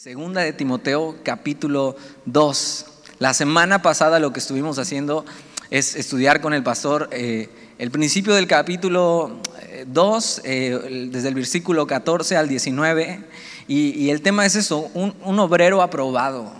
Segunda 0.00 0.40
de 0.40 0.54
Timoteo 0.54 1.16
capítulo 1.22 1.94
2. 2.24 2.86
La 3.18 3.34
semana 3.34 3.82
pasada 3.82 4.18
lo 4.18 4.32
que 4.32 4.40
estuvimos 4.40 4.78
haciendo 4.78 5.26
es 5.68 5.94
estudiar 5.94 6.40
con 6.40 6.54
el 6.54 6.62
pastor 6.62 7.10
eh, 7.12 7.50
el 7.76 7.90
principio 7.90 8.32
del 8.32 8.46
capítulo 8.46 9.42
2, 9.86 10.38
eh, 10.38 10.42
eh, 10.44 11.08
desde 11.12 11.28
el 11.28 11.34
versículo 11.34 11.86
14 11.86 12.34
al 12.38 12.48
19, 12.48 13.22
y, 13.68 14.08
el 14.08 14.22
tema 14.22 14.46
es 14.46 14.56
eso, 14.56 14.90
un, 14.94 15.38
obrero 15.38 15.82
aprobado. 15.82 16.50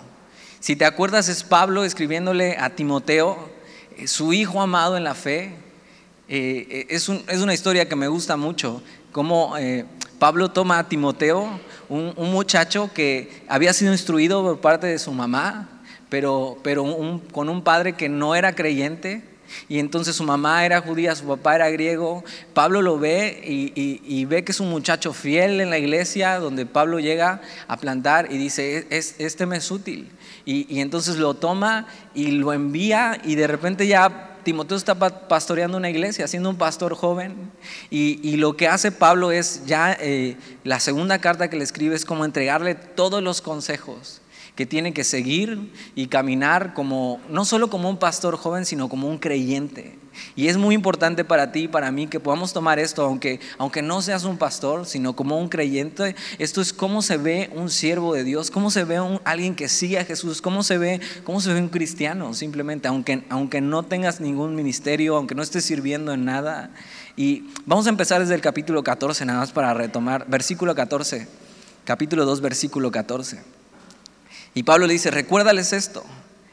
Si 0.59 0.77
te 0.77 0.85
acuerdas 0.85 1.31
es 1.31 1.43
Pablo 1.43 1.85
escribiéndole 1.85 2.59
a 2.59 2.69
Timoteo, 2.69 3.49
su 4.05 4.35
hijo 4.35 4.61
amado 4.61 4.99
en 4.99 5.05
la 5.05 5.15
fe. 5.15 5.55
es, 6.29 7.09
es, 7.09 7.41
una 7.41 7.55
historia 7.55 7.89
que 7.89 7.97
me 7.97 8.09
gusta 8.09 8.37
mucho, 8.37 8.83
cómo 9.13 9.57
Pablo 10.21 10.51
toma 10.51 10.79
a 10.79 10.87
Timoteo, 10.87 11.49
un, 11.89 12.13
muchacho 12.15 12.91
que 12.93 13.43
había 13.49 13.73
sido 13.73 13.91
instruido 13.91 14.43
por 14.43 14.61
parte 14.61 14.87
de 14.87 14.99
su 14.99 15.13
mamá, 15.13 15.81
pero, 16.11 16.59
pero 16.63 16.85
con 17.33 17.49
un 17.49 17.65
padre 17.65 17.95
que 17.95 18.11
no 18.11 18.35
era 18.35 18.55
creyente. 18.55 19.25
Y 19.67 19.79
entonces 19.79 20.15
su 20.15 20.23
mamá 20.23 20.67
era 20.67 20.83
judía, 20.83 21.17
su 21.17 21.27
papá 21.27 21.55
era 21.57 21.71
griego. 21.71 22.23
Pablo 22.53 22.83
lo 22.83 22.99
ve 22.99 23.41
y, 23.43 24.25
ve 24.27 24.45
que 24.45 24.53
es 24.53 24.61
un 24.61 24.69
muchacho 24.69 25.15
fiel 25.15 25.59
en 25.59 25.71
la 25.71 25.79
iglesia, 25.79 26.39
donde 26.39 26.67
Pablo 26.67 27.01
llega 27.01 27.41
a 27.67 27.79
plantar 27.79 28.31
y 28.31 28.37
dice, 28.37 28.87
este 28.91 29.47
me 29.47 29.57
es 29.57 29.71
útil. 29.71 30.11
y 30.45 30.81
entonces 30.81 31.17
lo 31.17 31.33
toma 31.33 31.87
y 32.15 32.33
lo 32.33 32.53
envía 32.53 33.19
y 33.25 33.37
de 33.37 33.47
repente 33.47 33.87
ya 33.87 34.30
Timoteo 34.43 34.77
está 34.77 34.95
pastoreando 34.95 35.77
una 35.77 35.91
iglesia, 35.91 36.27
siendo 36.29 36.51
un 36.51 36.57
pastor 36.57 36.95
joven, 36.95 37.51
y, 37.91 38.37
lo 38.37 38.57
que 38.57 38.69
hace 38.69 38.91
Pablo 38.93 39.33
es 39.33 39.67
ya 39.67 39.97
eh, 40.01 40.37
la 40.65 40.81
segunda 40.81 41.19
carta 41.19 41.51
que 41.51 41.57
le 41.57 41.65
escribe 41.65 41.95
es 41.95 42.05
como 42.05 42.25
entregarle 42.25 42.75
todos 42.75 43.23
los 43.23 43.41
consejos 43.43 44.20
que 44.55 44.67
tiene 44.67 44.93
que 44.93 45.05
seguir 45.05 45.71
y 45.95 46.07
caminar 46.07 46.75
como, 46.75 47.21
no 47.29 47.45
solo 47.45 47.71
como 47.71 47.89
un 47.89 47.99
pastor 47.99 48.37
joven, 48.37 48.65
sino 48.65 48.89
como 48.89 49.09
un 49.09 49.19
creyente. 49.19 49.99
Y 50.35 50.49
es 50.49 50.57
muy 50.57 50.75
importante 50.75 51.25
para 51.25 51.53
ti 51.53 51.61
y 51.61 51.69
para 51.69 51.91
mí 51.91 52.07
que 52.07 52.21
podamos 52.21 52.53
tomar 52.53 52.79
esto, 52.79 53.03
aunque, 53.03 53.41
aunque 53.59 53.83
no 53.83 54.03
seas 54.03 54.25
un 54.25 54.39
pastor, 54.39 54.87
sino 54.87 55.15
como 55.15 55.39
un 55.39 55.49
creyente. 55.49 56.17
Esto 56.39 56.61
es 56.61 56.73
cómo 56.73 57.03
se 57.03 57.17
ve 57.17 57.51
un 57.55 57.71
siervo 57.71 58.15
de 58.15 58.25
Dios, 58.25 58.51
cómo 58.51 58.71
se 58.71 58.85
ve 58.85 59.01
un, 59.01 59.21
alguien 59.25 59.55
que 59.55 59.69
sigue 59.69 59.99
a 59.99 60.05
Jesús, 60.05 60.43
cómo 60.43 60.63
se 60.63 60.79
ve, 60.79 61.01
cómo 61.25 61.41
se 61.41 61.53
ve 61.53 61.61
un 61.61 61.69
cristiano, 61.69 62.35
simplemente, 62.35 62.89
aunque, 62.89 63.25
aunque 63.29 63.61
no 63.61 63.83
tengas 63.85 64.21
ningún 64.21 64.55
ministerio, 64.55 65.17
aunque 65.17 65.35
no 65.35 65.43
estés 65.43 65.65
sirviendo 65.65 66.13
en 66.13 66.25
nada. 66.25 66.71
Y 67.17 67.51
vamos 67.67 67.87
a 67.87 67.91
empezar 67.91 68.21
desde 68.21 68.35
el 68.35 68.41
capítulo 68.41 68.83
14, 68.83 69.25
nada 69.25 69.41
más 69.41 69.53
para 69.53 69.75
retomar, 69.75 70.27
versículo 70.29 70.75
14, 70.75 71.29
capítulo 71.85 72.25
2, 72.25 72.41
versículo 72.41 72.91
14. 72.91 73.60
Y 74.55 74.65
Pablo 74.65 74.87
le 74.87 74.95
dice, 74.95 75.11
recuérdales 75.11 75.73
esto 75.73 76.05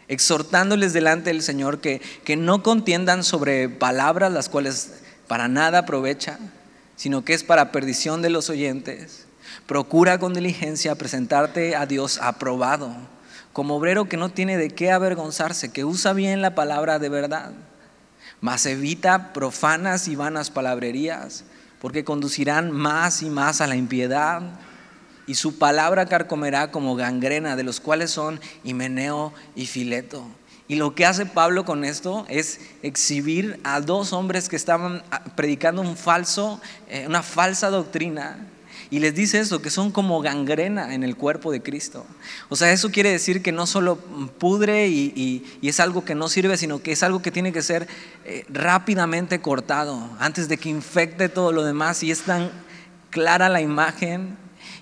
exhortándoles 0.07 0.93
delante 0.93 1.29
del 1.29 1.41
Señor 1.41 1.79
que, 1.79 2.01
que 2.23 2.35
no 2.35 2.63
contiendan 2.63 3.23
sobre 3.23 3.69
palabras 3.69 4.31
las 4.31 4.49
cuales 4.49 5.01
para 5.27 5.47
nada 5.47 5.79
aprovechan, 5.79 6.51
sino 6.95 7.25
que 7.25 7.33
es 7.33 7.43
para 7.43 7.71
perdición 7.71 8.21
de 8.21 8.29
los 8.29 8.49
oyentes. 8.49 9.25
Procura 9.65 10.17
con 10.17 10.33
diligencia 10.33 10.95
presentarte 10.95 11.75
a 11.75 11.85
Dios 11.85 12.19
aprobado, 12.21 12.95
como 13.51 13.75
obrero 13.75 14.07
que 14.07 14.17
no 14.17 14.29
tiene 14.29 14.57
de 14.57 14.69
qué 14.69 14.91
avergonzarse, 14.91 15.71
que 15.71 15.83
usa 15.83 16.13
bien 16.13 16.41
la 16.41 16.55
palabra 16.55 16.99
de 16.99 17.09
verdad, 17.09 17.51
mas 18.39 18.65
evita 18.65 19.33
profanas 19.33 20.07
y 20.07 20.15
vanas 20.15 20.51
palabrerías, 20.51 21.43
porque 21.81 22.05
conducirán 22.05 22.71
más 22.71 23.21
y 23.21 23.29
más 23.29 23.61
a 23.61 23.67
la 23.67 23.75
impiedad 23.75 24.41
y 25.27 25.35
su 25.35 25.59
palabra 25.59 26.07
carcomerá 26.07 26.71
como 26.71 26.95
gangrena, 26.95 27.55
de 27.55 27.63
los 27.63 27.79
cuales 27.81 28.11
son 28.11 28.39
Himeneo 28.63 29.33
y 29.55 29.67
Fileto. 29.67 30.25
Y 30.69 30.75
lo 30.75 30.95
que 30.95 31.05
hace 31.05 31.25
Pablo 31.25 31.65
con 31.65 31.85
esto 31.85 32.25
es 32.29 32.59
exhibir 32.81 33.59
a 33.63 33.79
dos 33.79 34.11
hombres 34.13 34.49
que 34.49 34.55
estaban 34.55 35.03
ah, 35.11 35.23
predicando 35.35 35.81
un 35.81 35.95
falso, 35.95 36.59
eh, 36.89 37.05
una 37.07 37.23
falsa 37.23 37.69
doctrina. 37.69 38.47
Y 38.89 38.99
les 38.99 39.15
dice 39.15 39.39
eso, 39.39 39.61
que 39.61 39.69
son 39.69 39.91
como 39.91 40.21
gangrena 40.21 40.93
en 40.93 41.03
el 41.03 41.17
cuerpo 41.17 41.51
de 41.51 41.61
Cristo. 41.61 42.05
O 42.47 42.55
sea, 42.55 42.71
eso 42.71 42.89
quiere 42.89 43.11
decir 43.11 43.41
que 43.41 43.51
no 43.51 43.67
solo 43.67 43.97
pudre 43.97 44.87
y, 44.87 45.59
es 45.61 45.81
algo 45.81 46.05
que 46.05 46.15
no 46.15 46.29
sirve, 46.29 46.55
sino 46.55 46.81
que 46.81 46.93
es 46.93 47.03
algo 47.03 47.21
que 47.21 47.31
tiene 47.31 47.51
que 47.51 47.61
ser 47.61 47.87
eh, 48.23 48.45
rápidamente 48.47 49.41
cortado 49.41 50.09
antes 50.19 50.47
de 50.47 50.57
que 50.57 50.69
infecte 50.69 51.27
todo 51.27 51.51
lo 51.51 51.65
demás. 51.65 52.01
Y 52.03 52.11
es 52.11 52.21
tan 52.21 52.49
clara 53.09 53.49
la 53.49 53.59
imagen 53.59 54.37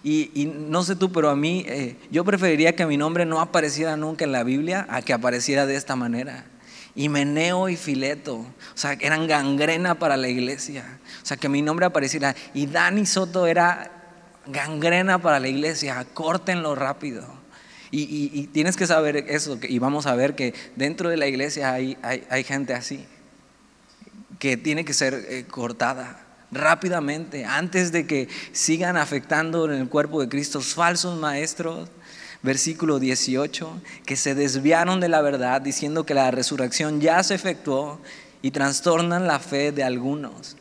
y, 0.07 0.45
no 0.45 0.83
sé 0.83 0.95
tú, 0.95 1.11
pero 1.11 1.31
a 1.31 1.35
mí, 1.35 1.65
eh, 1.67 1.95
yo 2.11 2.23
preferiría 2.23 2.75
que 2.75 2.85
mi 2.85 2.95
nombre 2.95 3.25
no 3.25 3.41
apareciera 3.41 3.97
nunca 3.97 4.23
en 4.23 4.31
la 4.31 4.43
Biblia 4.43 4.85
a 4.87 5.01
que 5.01 5.13
apareciera 5.13 5.65
de 5.65 5.75
esta 5.75 5.95
manera. 5.95 6.45
Himeneo 6.93 7.69
y 7.69 7.75
Fileto, 7.75 8.35
o 8.35 8.45
sea, 8.75 8.93
eran 9.01 9.25
gangrena 9.25 9.97
para 9.97 10.15
la 10.15 10.27
iglesia. 10.27 10.99
O 11.23 11.25
sea, 11.25 11.37
que 11.37 11.49
mi 11.49 11.63
nombre 11.63 11.87
apareciera. 11.87 12.35
Y 12.53 12.67
Dani 12.67 13.07
Soto 13.07 13.47
era 13.47 13.91
gangrena 14.45 15.17
para 15.23 15.39
la 15.39 15.47
iglesia, 15.47 16.05
córtenlo 16.13 16.75
rápido. 16.75 17.25
Y, 17.89 18.47
tienes 18.53 18.75
que 18.75 18.85
saber 18.85 19.25
eso, 19.29 19.57
y 19.63 19.79
vamos 19.79 20.05
a 20.05 20.13
ver 20.13 20.35
que 20.35 20.53
dentro 20.75 21.09
de 21.09 21.17
la 21.17 21.25
iglesia 21.25 21.73
hay, 21.73 21.97
hay, 22.03 22.43
gente 22.43 22.75
así, 22.75 23.05
que 24.37 24.55
tiene 24.55 24.85
que 24.85 24.93
ser 24.93 25.13
eh, 25.13 25.45
cortada 25.49 26.24
rápidamente, 26.55 27.45
antes 27.45 27.91
de 27.91 28.07
que 28.07 28.27
sigan 28.51 28.97
afectando 28.97 29.65
en 29.65 29.79
el 29.79 29.89
cuerpo 29.89 30.21
de 30.21 30.29
Cristo 30.29 30.61
falsos 30.61 31.17
maestros. 31.19 31.89
Versículo 32.41 32.99
18, 32.99 33.81
que 34.05 34.15
se 34.15 34.35
desviaron 34.35 34.99
de 34.99 35.09
la 35.09 35.21
verdad 35.21 35.61
diciendo 35.61 36.05
que 36.05 36.13
la 36.13 36.29
resurrección 36.29 37.01
ya 37.01 37.23
se 37.23 37.33
efectuó 37.33 37.99
y 38.43 38.51
trastornan 38.51 39.25
la 39.25 39.39
fe 39.39 39.71
de 39.71 39.83
algunos. 39.83 40.55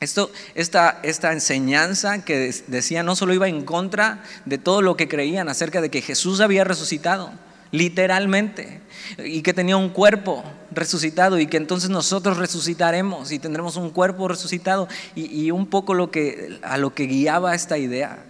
Esto, 0.00 0.30
esta, 0.54 1.00
esta 1.02 1.32
enseñanza 1.32 2.24
que 2.24 2.54
decía 2.68 3.02
no 3.02 3.16
solo 3.16 3.34
iba 3.34 3.48
en 3.48 3.64
contra 3.64 4.22
de 4.46 4.56
todo 4.56 4.80
lo 4.80 4.96
que 4.96 5.08
creían 5.08 5.50
acerca 5.50 5.82
de 5.82 5.90
que 5.90 6.00
Jesús 6.00 6.40
había 6.40 6.64
resucitado, 6.64 7.32
literalmente, 7.70 8.80
y 9.18 9.42
que 9.42 9.54
tenía 9.54 9.76
un 9.76 9.90
cuerpo 9.90 10.44
resucitado 10.70 11.38
y 11.38 11.46
que 11.46 11.56
entonces 11.56 11.90
nosotros 11.90 12.36
resucitaremos 12.36 13.32
y 13.32 13.38
tendremos 13.38 13.76
un 13.76 13.90
cuerpo 13.90 14.28
resucitado 14.28 14.88
y, 15.14 15.50
un 15.50 15.66
poco 15.66 15.94
lo 15.94 16.10
que, 16.10 16.58
a 16.62 16.76
lo 16.76 16.94
que 16.94 17.04
guiaba 17.04 17.54
esta 17.54 17.78
idea 17.78 18.24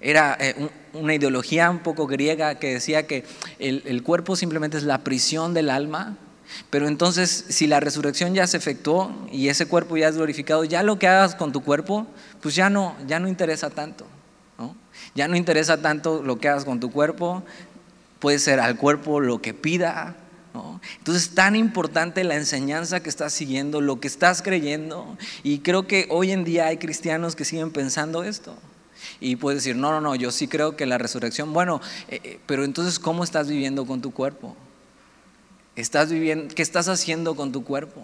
era 0.00 0.36
eh, 0.40 0.68
una 0.92 1.14
ideología 1.14 1.70
un 1.70 1.80
poco 1.80 2.06
griega 2.06 2.56
que 2.56 2.74
decía 2.74 3.06
que 3.06 3.24
el, 3.58 3.82
el 3.86 4.02
cuerpo 4.02 4.36
simplemente 4.36 4.76
es 4.76 4.82
la 4.82 5.04
prisión 5.04 5.54
del 5.54 5.70
alma 5.70 6.16
pero 6.70 6.88
entonces, 6.88 7.44
si 7.48 7.66
la 7.66 7.80
resurrección 7.80 8.34
ya 8.34 8.46
se 8.46 8.56
efectuó 8.56 9.12
y 9.30 9.48
ese 9.48 9.66
cuerpo 9.66 9.96
ya 9.96 10.08
es 10.08 10.16
glorificado, 10.16 10.64
ya 10.64 10.82
lo 10.82 10.98
que 10.98 11.08
hagas 11.08 11.34
con 11.34 11.52
tu 11.52 11.62
cuerpo, 11.62 12.06
pues 12.40 12.54
ya 12.54 12.70
no, 12.70 12.96
ya 13.06 13.18
no 13.18 13.28
interesa 13.28 13.70
tanto. 13.70 14.06
¿no? 14.58 14.76
Ya 15.14 15.28
no 15.28 15.36
interesa 15.36 15.82
tanto 15.82 16.22
lo 16.22 16.38
que 16.38 16.48
hagas 16.48 16.64
con 16.64 16.80
tu 16.80 16.90
cuerpo, 16.90 17.42
puede 18.18 18.38
ser 18.38 18.60
al 18.60 18.76
cuerpo 18.76 19.20
lo 19.20 19.40
que 19.40 19.54
pida. 19.54 20.16
¿no? 20.54 20.80
Entonces 20.98 21.24
es 21.24 21.34
tan 21.34 21.56
importante 21.56 22.24
la 22.24 22.36
enseñanza 22.36 23.00
que 23.00 23.08
estás 23.08 23.32
siguiendo, 23.32 23.80
lo 23.80 24.00
que 24.00 24.08
estás 24.08 24.42
creyendo. 24.42 25.16
Y 25.42 25.58
creo 25.60 25.86
que 25.86 26.06
hoy 26.10 26.32
en 26.32 26.44
día 26.44 26.66
hay 26.66 26.78
cristianos 26.78 27.36
que 27.36 27.44
siguen 27.44 27.70
pensando 27.70 28.22
esto. 28.24 28.56
Y 29.20 29.36
puedes 29.36 29.62
decir, 29.62 29.76
no, 29.76 29.90
no, 29.90 30.00
no, 30.00 30.14
yo 30.14 30.30
sí 30.30 30.48
creo 30.48 30.76
que 30.76 30.86
la 30.86 30.98
resurrección, 30.98 31.52
bueno, 31.52 31.80
eh, 32.08 32.20
eh, 32.22 32.40
pero 32.46 32.64
entonces, 32.64 32.98
¿cómo 32.98 33.24
estás 33.24 33.48
viviendo 33.48 33.86
con 33.86 34.00
tu 34.00 34.12
cuerpo? 34.12 34.56
¿Estás 35.76 36.10
viviendo, 36.10 36.54
¿Qué 36.54 36.62
estás 36.62 36.88
haciendo 36.88 37.36
con 37.36 37.52
tu 37.52 37.62
cuerpo? 37.62 38.02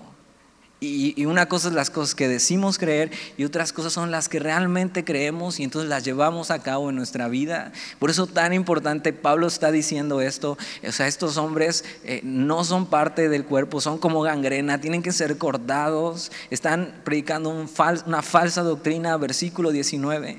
Y, 0.85 1.27
una 1.27 1.47
cosa 1.47 1.69
es 1.69 1.75
las 1.75 1.91
cosas 1.91 2.17
que 2.17 2.27
decimos 2.27 2.77
creer 2.77 3.13
y 3.37 3.45
otras 3.45 3.73
cosas 3.73 3.93
son 3.93 4.11
las 4.11 4.29
que 4.29 4.41
realmente 4.41 5.05
creemos 5.05 5.61
y 5.61 5.63
entonces 5.63 5.89
las 5.89 6.03
llevamos 6.03 6.51
a 6.51 6.61
cabo 6.61 6.91
en 6.91 6.97
nuestra 6.97 7.29
vida. 7.29 7.71
Por 8.01 8.11
eso 8.11 8.27
tan 8.27 8.53
importante, 8.53 9.13
Pablo 9.13 9.47
está 9.47 9.71
diciendo 9.71 10.21
esto, 10.21 10.59
o 10.85 10.91
sea, 10.91 11.07
estos 11.07 11.37
hombres 11.37 11.85
eh, 12.03 12.21
no 12.25 12.65
son 12.65 12.87
parte 12.87 13.29
del 13.29 13.45
cuerpo, 13.45 13.81
son 13.81 13.97
como 13.99 14.23
gangrena, 14.23 14.81
tienen 14.81 15.05
que 15.05 15.13
ser 15.13 15.39
cortados, 15.39 16.33
están 16.51 17.01
predicando 17.05 17.51
una 17.51 18.23
falsa 18.23 18.63
doctrina, 18.63 19.17
versículo 19.19 19.71
19. 19.71 20.39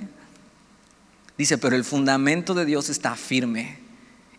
Dice, 1.38 1.57
pero 1.57 1.77
el 1.77 1.85
fundamento 1.85 2.53
de 2.53 2.65
Dios 2.65 2.89
está 2.89 3.15
firme. 3.15 3.79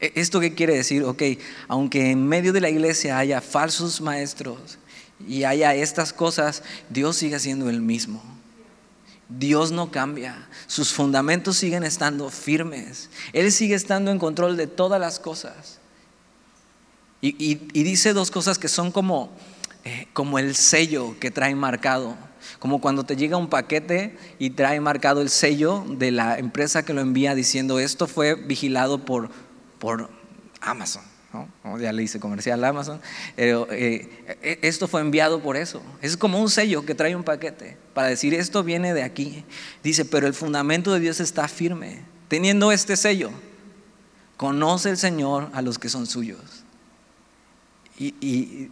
E, 0.00 0.12
¿Esto 0.17 0.38
qué 0.38 0.55
quiere 0.55 0.75
decir? 0.75 1.02
Ok, 1.05 1.23
aunque 1.67 2.11
en 2.11 2.26
medio 2.26 2.52
de 2.52 2.61
la 2.61 2.69
iglesia 2.69 3.17
haya 3.17 3.40
falsos 3.40 4.02
maestros, 4.02 4.79
y 5.26 5.44
haya 5.44 5.75
estas 5.75 6.12
cosas, 6.12 6.62
Dios 6.91 7.17
sigue 7.17 7.38
siendo 7.38 7.71
el 7.71 7.81
mismo. 7.81 8.23
Dios 9.29 9.73
no 9.73 9.91
cambia, 9.91 10.49
sus 10.67 10.93
fundamentos 10.93 11.56
siguen 11.56 11.82
estando 11.82 12.29
firmes, 12.31 13.09
Él 13.32 13.50
sigue 13.53 13.75
estando 13.75 14.11
en 14.11 14.19
control 14.19 14.56
de 14.56 14.67
todas 14.67 15.00
las 15.00 15.19
cosas. 15.19 15.81
Y, 17.21 17.55
dice 17.55 18.12
dos 18.12 18.31
cosas 18.31 18.59
que 18.59 18.69
son 18.69 18.93
como, 18.93 19.31
eh, 19.85 20.09
como 20.12 20.38
el 20.38 20.55
sello 20.55 21.17
que 21.19 21.31
trae 21.31 21.55
marcado. 21.55 22.17
como 22.59 22.81
cuando 22.82 23.05
te 23.05 23.17
llega 23.17 23.38
un 23.38 23.49
paquete 23.49 24.19
y 24.38 24.50
trae 24.50 24.79
marcado 24.79 25.23
el 25.23 25.31
sello 25.31 25.85
de 25.88 26.11
la 26.11 26.38
empresa 26.38 26.85
que 26.85 26.93
lo 26.93 27.00
envía 27.00 27.35
diciendo 27.35 27.79
esto 27.79 28.06
fue 28.06 28.35
vigilado 28.35 29.06
por, 29.06 29.31
por 29.79 30.11
Amazon. 30.61 31.13
Ya 31.81 31.92
le 31.92 32.02
hice 32.02 32.20
comercial 32.20 32.62
Amazon, 32.64 33.00
eh, 33.36 34.08
e, 34.42 34.58
esto 34.62 34.86
fue 34.86 35.00
enviado 35.00 35.40
por 35.40 35.56
eso. 35.56 35.82
Es 36.00 36.16
como 36.16 36.40
un 36.40 36.48
sello 36.48 36.84
que 36.84 36.94
trae 36.94 37.16
un 37.16 37.25
paquete 37.25 37.76
para 37.92 38.08
decir 38.08 38.34
esto 38.34 38.62
viene 38.62 38.94
de 38.94 39.02
aquí. 39.02 39.44
Dice, 39.82 40.04
pero 40.04 40.26
el 40.26 40.34
fundamento 40.34 40.92
de 40.92 41.00
Dios 41.00 41.20
está 41.20 41.48
firme. 41.48 42.02
Teniendo 42.28 42.72
este 42.72 42.96
sello, 42.96 43.31
conoce 44.36 44.90
el 44.90 44.96
Señor 44.96 45.50
a 45.52 45.62
los 45.62 45.78
que 45.78 45.88
son 45.88 46.06
suyos. 46.06 46.64
y 47.98 48.70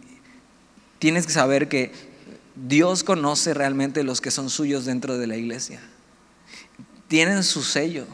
tienes 0.99 1.25
que 1.25 1.33
saber 1.33 1.67
que 1.67 1.91
Dios 2.55 3.03
conoce 3.03 3.53
realmente 3.53 4.03
los 4.03 4.21
que 4.21 4.31
son 4.31 4.49
suyos 4.49 4.85
dentro 4.85 5.17
de 5.17 5.27
la 5.27 5.35
iglesia. 5.35 5.81
Tienen 7.07 7.43
su 7.43 7.63
sello. 7.63 8.05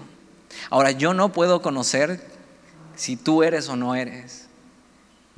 Ahora, 0.70 0.92
yo 0.92 1.14
no 1.14 1.32
puedo 1.32 1.62
conocer 1.62 2.29
si 3.00 3.16
tú 3.16 3.44
eres 3.44 3.70
o 3.70 3.76
no 3.76 3.96
eres. 3.96 4.48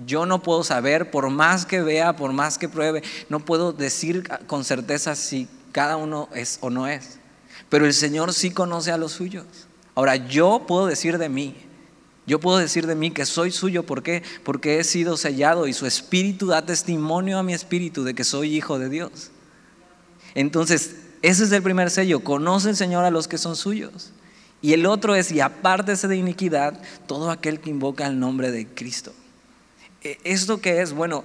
Yo 0.03 0.25
no 0.25 0.41
puedo 0.41 0.63
saber, 0.63 1.11
por 1.11 1.29
más 1.29 1.65
que 1.65 1.81
vea, 1.81 2.15
por 2.15 2.33
más 2.33 2.57
que 2.57 2.67
pruebe, 2.67 3.03
no 3.29 3.39
puedo 3.39 3.71
decir 3.71 4.27
con 4.47 4.63
certeza 4.63 5.15
si 5.15 5.47
cada 5.71 5.95
uno 5.95 6.27
es 6.33 6.57
o 6.61 6.71
no 6.71 6.87
es. 6.87 7.19
Pero 7.69 7.85
el 7.85 7.93
Señor 7.93 8.33
sí 8.33 8.49
conoce 8.49 8.91
a 8.91 8.97
los 8.97 9.11
suyos. 9.11 9.45
Ahora, 9.93 10.15
yo 10.15 10.65
puedo 10.67 10.87
decir 10.87 11.19
de 11.19 11.29
mí, 11.29 11.55
yo 12.25 12.39
puedo 12.39 12.57
decir 12.57 12.87
de 12.87 12.95
mí 12.95 13.11
que 13.11 13.27
soy 13.27 13.51
suyo, 13.51 13.85
¿por 13.85 14.01
qué? 14.01 14.23
Porque 14.43 14.79
he 14.79 14.83
sido 14.83 15.17
sellado 15.17 15.67
y 15.67 15.73
su 15.73 15.85
espíritu 15.85 16.47
da 16.47 16.65
testimonio 16.65 17.37
a 17.37 17.43
mi 17.43 17.53
espíritu 17.53 18.03
de 18.03 18.15
que 18.15 18.23
soy 18.23 18.55
hijo 18.55 18.79
de 18.79 18.89
Dios. 18.89 19.29
Entonces, 20.33 20.95
ese 21.21 21.43
es 21.43 21.51
el 21.51 21.61
primer 21.61 21.91
sello, 21.91 22.23
conoce 22.23 22.69
el 22.71 22.75
Señor 22.75 23.05
a 23.05 23.11
los 23.11 23.27
que 23.27 23.37
son 23.37 23.55
suyos. 23.55 24.13
Y 24.61 24.73
el 24.73 24.85
otro 24.85 25.15
es, 25.15 25.31
y 25.31 25.39
apártese 25.39 26.07
de 26.07 26.17
iniquidad, 26.17 26.79
todo 27.07 27.31
aquel 27.31 27.59
que 27.59 27.69
invoca 27.69 28.05
el 28.05 28.19
nombre 28.19 28.51
de 28.51 28.67
Cristo. 28.67 29.13
E, 30.03 30.19
¿Esto 30.23 30.61
qué 30.61 30.81
es? 30.81 30.93
Bueno, 30.93 31.23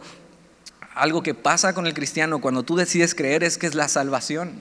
algo 0.95 1.23
que 1.23 1.35
pasa 1.35 1.75
con 1.75 1.87
el 1.87 1.95
cristiano 1.95 2.41
cuando 2.41 2.63
tú 2.63 2.77
decides 2.77 3.15
creer 3.15 3.45
es 3.45 3.59
que 3.59 3.67
es 3.67 3.75
la 3.75 3.89
salvación. 3.89 4.55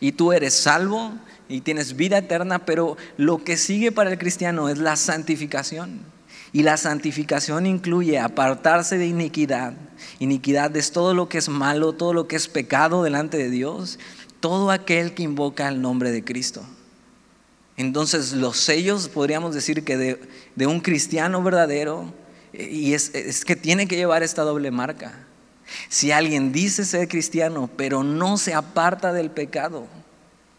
Y 0.00 0.12
tú 0.12 0.32
eres 0.32 0.52
salvo 0.52 1.12
y 1.48 1.62
tienes 1.62 1.96
vida 1.96 2.18
eterna, 2.18 2.66
pero 2.66 2.98
lo 3.16 3.42
que 3.42 3.56
sigue 3.56 3.90
para 3.90 4.10
el 4.10 4.18
cristiano 4.18 4.68
es 4.68 4.76
la 4.76 4.96
santificación. 4.96 6.00
Y 6.52 6.62
la 6.62 6.76
santificación 6.76 7.66
incluye 7.66 8.18
apartarse 8.18 8.98
de 8.98 9.06
iniquidad. 9.06 9.72
Iniquidad 10.18 10.76
es 10.76 10.92
todo 10.92 11.14
lo 11.14 11.28
que 11.28 11.38
es 11.38 11.48
malo, 11.48 11.94
todo 11.94 12.12
lo 12.12 12.28
que 12.28 12.36
es 12.36 12.48
pecado 12.48 13.02
delante 13.02 13.38
de 13.38 13.48
Dios, 13.50 13.98
todo 14.40 14.70
aquel 14.70 15.14
que 15.14 15.22
invoca 15.22 15.68
el 15.68 15.80
nombre 15.80 16.10
de 16.10 16.22
Cristo. 16.22 16.64
Entonces 17.78 18.32
los 18.32 18.56
sellos 18.58 19.08
podríamos 19.08 19.54
decir 19.54 19.84
que 19.84 19.96
de, 19.96 20.66
un 20.66 20.80
cristiano 20.80 21.40
verdadero, 21.44 22.12
y 22.52 22.92
es, 22.92 23.44
que 23.44 23.54
tiene 23.54 23.86
que 23.86 23.94
llevar 23.94 24.24
esta 24.24 24.42
doble 24.42 24.72
marca. 24.72 25.26
Si 25.88 26.10
alguien 26.10 26.50
dice 26.50 26.84
ser 26.84 27.06
cristiano, 27.06 27.70
pero 27.76 28.02
no 28.02 28.36
se 28.36 28.52
aparta 28.52 29.12
del 29.12 29.30
pecado, 29.30 29.86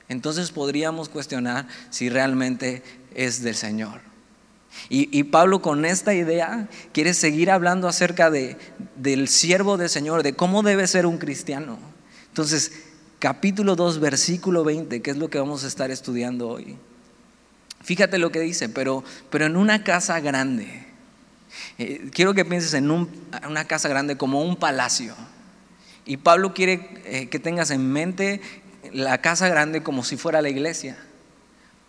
entonces 0.08 0.52
podríamos 0.52 1.10
cuestionar 1.10 1.68
si 1.90 2.10
realmente 2.10 2.84
es 3.14 3.44
del 3.44 3.56
Señor. 3.56 4.00
Y, 4.88 5.24
Pablo 5.24 5.62
con 5.62 5.84
esta 5.84 6.14
idea 6.14 6.70
quiere 6.94 7.14
seguir 7.14 7.52
hablando 7.52 7.90
acerca 7.90 8.32
de, 8.32 8.56
del 8.96 9.28
siervo 9.28 9.76
del 9.76 9.90
Señor, 9.90 10.24
de 10.24 10.34
cómo 10.34 10.64
debe 10.64 10.88
ser 10.88 11.06
un 11.06 11.18
cristiano. 11.18 11.80
Entonces, 12.30 12.72
capítulo 13.18 13.76
2, 13.76 14.00
versículo 14.00 14.64
20, 14.64 15.02
que 15.02 15.12
es 15.12 15.18
lo 15.18 15.30
que 15.30 15.40
vamos 15.40 15.66
a 15.66 15.68
estar 15.68 15.92
estudiando 15.92 16.48
hoy. 16.48 16.78
Fíjate 17.82 18.18
lo 18.18 18.32
que 18.32 18.40
dice, 18.40 18.70
pero, 18.70 19.04
pero 19.30 19.46
en 19.46 19.56
una 19.56 19.84
casa 19.84 20.20
grande. 20.20 20.86
Eh, 21.78 22.10
quiero 22.14 22.34
que 22.34 22.46
pienses 22.46 22.74
en 22.74 22.92
una 22.92 23.66
casa 23.66 23.90
grande 23.90 24.18
como 24.18 24.42
un 24.42 24.56
palacio. 24.56 25.16
Y 26.06 26.18
Pablo 26.18 26.54
quiere 26.54 26.90
eh, 27.06 27.30
que 27.30 27.40
tengas 27.40 27.72
en 27.72 27.92
mente 27.92 28.42
la 28.92 29.20
casa 29.20 29.48
grande 29.48 29.84
como 29.84 30.04
si 30.04 30.18
fuera 30.18 30.42
la 30.42 30.50
iglesia. 30.50 30.98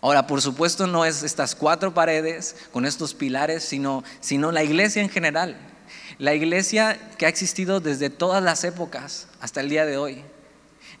Ahora, 0.01 0.25
por 0.25 0.41
supuesto, 0.41 0.87
no 0.87 1.05
es 1.05 1.23
estas 1.23 1.55
cuatro 1.55 1.93
paredes 1.93 2.55
con 2.71 2.85
estos 2.85 3.13
pilares, 3.13 3.63
sino, 3.63 4.03
sino 4.19 4.51
la 4.51 4.63
iglesia 4.63 5.01
en 5.01 5.09
general. 5.09 5.57
La 6.17 6.33
iglesia 6.33 6.99
que 7.17 7.25
ha 7.25 7.29
existido 7.29 7.79
desde 7.79 8.09
todas 8.09 8.43
las 8.43 8.63
épocas 8.63 9.27
hasta 9.39 9.61
el 9.61 9.69
día 9.69 9.85
de 9.85 9.97
hoy. 9.97 10.23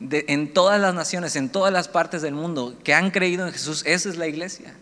En 0.09 0.53
todas 0.53 0.79
las 0.81 0.93
naciones, 0.93 1.35
en 1.35 1.49
todas 1.49 1.71
las 1.71 1.87
partes 1.87 2.21
del 2.21 2.33
mundo 2.33 2.75
que 2.83 2.93
han 2.93 3.11
creído 3.11 3.45
en 3.45 3.53
Jesús, 3.53 3.83
esa 3.85 4.09
es 4.09 4.17
la 4.17 4.27
iglesia. 4.27 4.73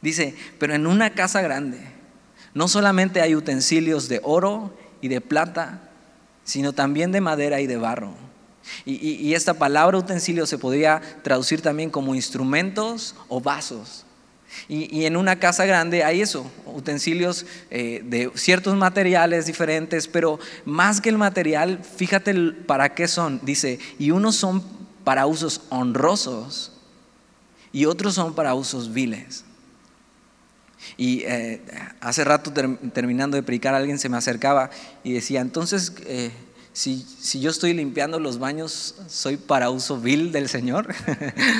Dice, 0.00 0.34
pero 0.58 0.74
en 0.74 0.86
una 0.86 1.10
casa 1.10 1.42
grande 1.42 1.80
no 2.54 2.68
solamente 2.68 3.20
hay 3.20 3.34
utensilios 3.34 4.08
de 4.08 4.20
oro 4.22 4.76
y 5.00 5.08
de 5.08 5.20
plata, 5.20 5.80
sino 6.44 6.72
también 6.72 7.12
de 7.12 7.20
madera 7.20 7.60
y 7.60 7.66
de 7.66 7.76
barro 7.76 8.14
y, 8.84 9.34
esta 9.34 9.54
palabra 9.54 9.98
utensilio 9.98 10.46
se 10.46 10.58
podría 10.58 11.00
traducir 11.22 11.60
también 11.60 11.90
como 11.90 12.14
instrumentos 12.14 13.14
o 13.28 13.40
vasos. 13.40 14.04
Y, 14.68 15.04
en 15.04 15.16
una 15.16 15.38
casa 15.38 15.66
grande 15.66 16.04
hay 16.04 16.20
eso, 16.20 16.50
utensilios 16.66 17.46
eh, 17.70 18.02
de 18.04 18.30
ciertos 18.34 18.76
materiales 18.76 19.46
diferentes, 19.46 20.08
pero 20.08 20.38
más 20.64 21.00
que 21.00 21.08
el 21.08 21.18
material, 21.18 21.80
fíjate 21.82 22.34
para 22.66 22.94
qué 22.94 23.08
son. 23.08 23.40
Dice, 23.42 23.78
y 23.98 24.10
unos 24.10 24.36
son 24.36 24.62
para 25.04 25.26
usos 25.26 25.62
honrosos 25.68 26.72
y 27.72 27.84
otros 27.86 28.14
son 28.14 28.34
para 28.34 28.54
usos 28.54 28.92
viles. 28.92 29.44
Y 30.96 31.22
eh, 31.24 31.62
hace 32.00 32.24
rato 32.24 32.52
terminando 32.92 33.36
de 33.36 33.42
predicar, 33.42 33.74
alguien 33.74 33.98
se 33.98 34.08
me 34.08 34.16
acercaba 34.16 34.70
y 35.02 35.12
decía, 35.12 35.40
entonces... 35.40 35.92
Eh, 36.06 36.30
si, 36.74 37.06
yo 37.40 37.50
estoy 37.50 37.72
limpiando 37.72 38.18
los 38.18 38.40
baños, 38.40 38.96
¿soy 39.06 39.36
para 39.36 39.70
uso 39.70 40.00
vil 40.00 40.32
del 40.32 40.48
Señor? 40.48 40.92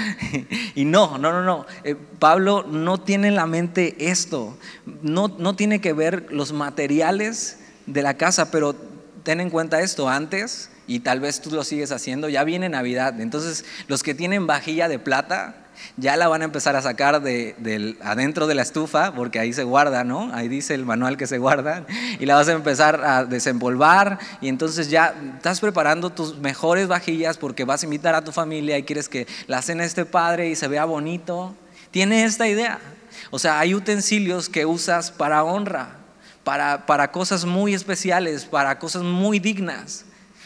y 0.74 0.84
no, 0.84 1.18
no, 1.18 1.32
no, 1.32 1.44
no. 1.44 1.66
Eh, 1.84 1.94
Pablo 2.18 2.64
no 2.68 2.98
tiene 2.98 3.28
en 3.28 3.36
la 3.36 3.46
mente 3.46 4.10
esto. 4.10 4.58
No, 5.02 5.28
no 5.28 5.54
tiene 5.54 5.80
que 5.80 5.92
ver 5.92 6.26
los 6.30 6.52
materiales 6.52 7.58
de 7.86 8.02
la 8.02 8.14
casa, 8.14 8.50
pero 8.50 8.74
ten 9.22 9.40
en 9.40 9.50
cuenta 9.50 9.80
esto 9.80 10.08
antes, 10.08 10.70
y 10.88 10.98
tal 11.00 11.20
vez 11.20 11.40
tú 11.40 11.52
lo 11.52 11.62
sigues 11.62 11.92
haciendo, 11.92 12.28
ya 12.28 12.42
viene 12.42 12.68
Navidad. 12.68 13.20
Entonces, 13.20 13.64
los 13.86 14.02
que 14.02 14.14
tienen 14.14 14.48
vajilla 14.48 14.88
de 14.88 14.98
plata, 14.98 15.63
ya 15.96 16.16
la 16.16 16.28
van 16.28 16.42
a 16.42 16.44
empezar 16.44 16.76
a 16.76 16.82
sacar 16.82 17.22
de, 17.22 17.96
adentro 18.02 18.46
de 18.46 18.54
la 18.54 18.62
estufa, 18.62 19.14
porque 19.14 19.38
ahí 19.38 19.52
se 19.52 19.64
guarda, 19.64 20.04
¿no? 20.04 20.30
Ahí 20.34 20.48
dice 20.48 20.74
el 20.74 20.84
manual 20.84 21.16
que 21.16 21.26
se 21.26 21.38
guarda, 21.38 21.86
y 22.20 22.26
la 22.26 22.34
vas 22.34 22.48
a 22.48 22.52
empezar 22.52 23.04
a 23.04 23.24
desempolvar, 23.24 24.18
y 24.40 24.48
entonces 24.48 24.90
ya 24.90 25.14
estás 25.36 25.60
preparando 25.60 26.10
tus 26.10 26.38
mejores 26.38 26.88
vajillas 26.88 27.38
porque 27.38 27.64
vas 27.64 27.82
a 27.82 27.86
invitar 27.86 28.14
a 28.14 28.22
tu 28.22 28.32
familia 28.32 28.78
y 28.78 28.82
quieres 28.82 29.08
que 29.08 29.26
la 29.46 29.62
cena 29.62 29.84
esté 29.84 30.04
padre 30.04 30.48
y 30.48 30.56
se 30.56 30.68
vea 30.68 30.84
bonito. 30.84 31.54
Tiene 31.90 32.24
esta 32.24 32.48
idea. 32.48 32.80
O 33.30 33.38
sea, 33.38 33.58
hay 33.60 33.74
utensilios 33.74 34.48
que 34.48 34.66
usas 34.66 35.10
para 35.10 35.44
honra, 35.44 35.96
para, 36.42 36.86
para 36.86 37.12
cosas 37.12 37.44
muy 37.44 37.74
especiales, 37.74 38.44
para 38.44 38.78
cosas 38.78 39.02
muy 39.02 39.38
dignas. 39.38 40.04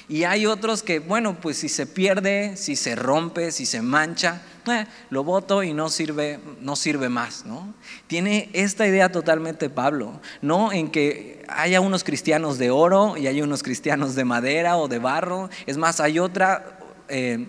Y 0.08 0.24
hay 0.24 0.46
otros 0.46 0.82
que, 0.82 1.00
bueno, 1.00 1.38
pues 1.38 1.58
si 1.58 1.68
se 1.68 1.86
pierde, 1.86 2.56
si 2.56 2.76
se 2.76 2.96
rompe, 2.96 3.52
si 3.52 3.66
se 3.66 3.82
mancha, 3.82 4.40
eh, 4.70 4.86
lo 5.10 5.24
voto 5.24 5.62
y 5.62 5.72
no 5.72 5.88
sirve, 5.88 6.40
no 6.60 6.76
sirve 6.76 7.08
más, 7.08 7.44
¿no? 7.44 7.74
Tiene 8.06 8.50
esta 8.52 8.86
idea 8.86 9.10
totalmente 9.10 9.70
Pablo, 9.70 10.20
no 10.42 10.72
en 10.72 10.90
que 10.90 11.44
haya 11.48 11.80
unos 11.80 12.04
cristianos 12.04 12.58
de 12.58 12.70
oro 12.70 13.16
y 13.16 13.26
hay 13.26 13.42
unos 13.42 13.62
cristianos 13.62 14.14
de 14.14 14.24
madera 14.24 14.76
o 14.76 14.88
de 14.88 14.98
barro. 14.98 15.50
Es 15.66 15.76
más, 15.76 16.00
hay 16.00 16.18
otra... 16.18 16.78
Eh, 17.08 17.46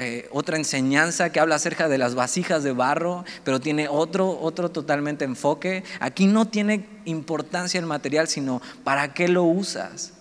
eh, 0.00 0.28
otra 0.30 0.56
enseñanza 0.56 1.32
que 1.32 1.40
habla 1.40 1.56
acerca 1.56 1.88
de 1.88 1.98
las 1.98 2.14
vasijas 2.14 2.62
de 2.62 2.70
barro, 2.70 3.24
pero 3.42 3.58
tiene 3.58 3.88
otro, 3.88 4.38
otro 4.40 4.70
totalmente 4.70 5.24
enfoque. 5.24 5.82
Aquí 5.98 6.28
no 6.28 6.46
tiene 6.46 6.86
importancia 7.04 7.80
el 7.80 7.86
material, 7.86 8.28
sino 8.28 8.62
para 8.84 9.12
qué 9.12 9.26
lo 9.26 9.42
usas. 9.42 10.12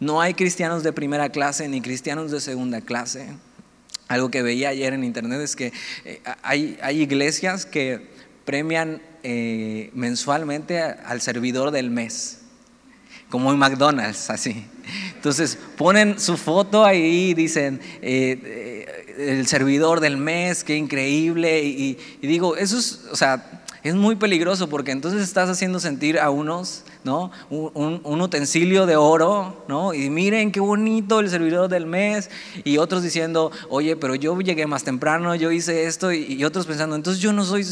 No 0.00 0.22
hay 0.22 0.32
cristianos 0.32 0.82
de 0.82 0.92
primera 0.94 1.28
clase 1.28 1.68
ni 1.68 1.82
cristianos 1.82 2.30
de 2.30 2.40
segunda 2.40 2.80
clase. 2.80 3.28
Algo 4.08 4.30
que 4.30 4.42
veía 4.42 4.68
ayer 4.68 4.92
en 4.92 5.02
internet 5.02 5.40
es 5.40 5.56
que 5.56 5.72
eh, 6.04 6.20
hay, 6.42 6.78
iglesias 7.00 7.66
que 7.66 8.06
premian 8.44 9.02
eh, 9.24 9.90
mensualmente 9.94 10.80
al 10.80 11.20
servidor 11.20 11.72
del 11.72 11.90
mes, 11.90 12.38
como 13.28 13.52
en 13.52 13.58
McDonald's, 13.58 14.30
así. 14.30 14.64
Entonces 15.16 15.58
ponen 15.76 16.20
su 16.20 16.36
foto 16.36 16.84
ahí 16.84 17.30
y 17.30 17.34
dicen, 17.34 17.80
eh, 18.00 19.14
el 19.18 19.46
servidor 19.48 19.98
del 19.98 20.16
mes, 20.16 20.62
qué 20.62 20.76
increíble. 20.76 21.64
Y, 21.64 21.98
y, 22.20 22.26
digo, 22.28 22.56
eso 22.56 22.78
es, 22.78 23.06
o 23.10 23.16
sea, 23.16 23.64
es 23.82 23.94
muy 23.94 24.14
peligroso 24.14 24.68
porque 24.68 24.92
entonces 24.92 25.22
estás 25.22 25.48
haciendo 25.48 25.80
sentir 25.80 26.20
a 26.20 26.30
unos, 26.30 26.84
¿no? 27.06 27.30
Un, 27.48 28.20
utensilio 28.20 28.84
de 28.84 28.96
oro, 28.96 29.64
¿no? 29.68 29.94
Y 29.94 30.10
miren 30.10 30.50
qué 30.50 30.60
bonito 30.60 31.20
el 31.20 31.30
servidor 31.30 31.68
del 31.68 31.86
mes. 31.86 32.28
Y 32.64 32.78
otros 32.78 33.02
diciendo, 33.02 33.52
oye, 33.70 33.96
pero 33.96 34.16
yo 34.16 34.38
llegué 34.40 34.66
más 34.66 34.82
temprano, 34.82 35.34
yo 35.36 35.52
hice 35.52 35.86
esto. 35.86 36.12
Y, 36.12 36.44
otros 36.44 36.66
pensando, 36.66 36.96
entonces 36.96 37.22
yo 37.22 37.32
no 37.32 37.44
soy 37.44 37.64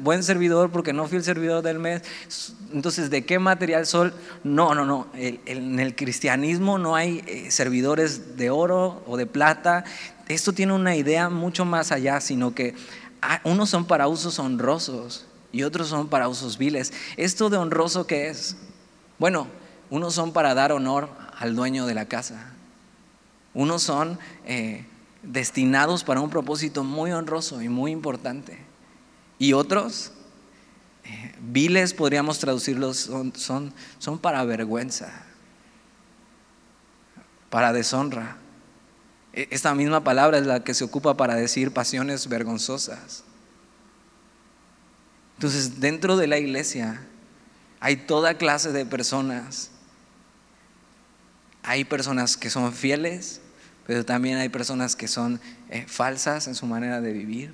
buen 0.00 0.22
servidor 0.22 0.70
porque 0.70 0.92
no 0.92 1.06
fui 1.06 1.18
el 1.18 1.24
servidor 1.24 1.62
del 1.62 1.78
mes. 1.78 2.02
Entonces, 2.72 3.08
¿de 3.08 3.24
qué 3.24 3.38
material 3.38 3.86
sol? 3.86 4.12
No, 4.44 4.74
no, 4.74 4.84
no. 4.84 5.06
en 5.14 5.78
el 5.80 5.94
cristianismo 5.94 6.76
no 6.76 6.96
hay 6.96 7.22
eh, 7.26 7.50
servidores 7.50 8.36
de 8.36 8.50
oro 8.50 9.02
o 9.06 9.16
de 9.16 9.26
plata. 9.26 9.84
Esto 10.28 10.52
tiene 10.52 10.72
una 10.72 10.96
idea 10.96 11.28
mucho 11.28 11.64
más 11.64 11.92
allá, 11.92 12.20
sino 12.20 12.54
que 12.54 12.74
ah, 13.22 13.40
unos 13.44 13.70
son 13.70 13.84
para 13.84 14.08
usos 14.08 14.38
honrosos 14.40 15.26
y 15.52 15.62
otros 15.62 15.88
son 15.88 16.08
para 16.08 16.28
usos 16.28 16.58
viles. 16.58 16.92
¿Esto 17.16 17.50
de 17.50 17.56
honroso 17.56 18.06
qué 18.06 18.28
es? 18.28 18.56
Bueno, 19.20 19.46
unos 19.90 20.14
son 20.14 20.32
para 20.32 20.54
dar 20.54 20.72
honor 20.72 21.10
al 21.38 21.54
dueño 21.54 21.84
de 21.84 21.92
la 21.92 22.06
casa. 22.06 22.54
Unos 23.52 23.82
son 23.82 24.18
eh, 24.46 24.86
destinados 25.22 26.04
para 26.04 26.20
un 26.20 26.30
propósito 26.30 26.84
muy 26.84 27.12
honroso 27.12 27.60
y 27.60 27.68
muy 27.68 27.92
importante. 27.92 28.58
Y 29.38 29.52
otros, 29.52 30.12
eh, 31.04 31.34
viles 31.38 31.92
podríamos 31.92 32.38
traducirlos, 32.38 32.96
son, 32.96 33.36
son, 33.36 33.74
son 33.98 34.18
para 34.18 34.42
vergüenza, 34.44 35.10
para 37.50 37.74
deshonra. 37.74 38.38
E, 39.34 39.48
esta 39.50 39.74
misma 39.74 40.02
palabra 40.02 40.38
es 40.38 40.46
la 40.46 40.64
que 40.64 40.72
se 40.72 40.84
ocupa 40.84 41.18
para 41.18 41.34
decir 41.34 41.74
pasiones 41.74 42.26
vergonzosas. 42.26 43.22
Entonces, 45.36 45.78
dentro 45.78 46.16
de 46.16 46.26
la 46.26 46.38
iglesia 46.38 47.06
hay 47.80 47.96
toda 47.96 48.34
clase 48.34 48.72
de 48.72 48.86
personas. 48.86 49.70
Hay 51.62 51.84
personas 51.84 52.36
que 52.36 52.50
son 52.50 52.72
fieles, 52.72 53.40
pero 53.86 54.04
también 54.04 54.38
hay 54.38 54.48
personas 54.48 54.96
que 54.96 55.08
son 55.08 55.40
eh, 55.68 55.84
falsas 55.88 56.46
en 56.46 56.54
su 56.54 56.66
manera 56.66 57.00
de 57.00 57.12
vivir. 57.12 57.52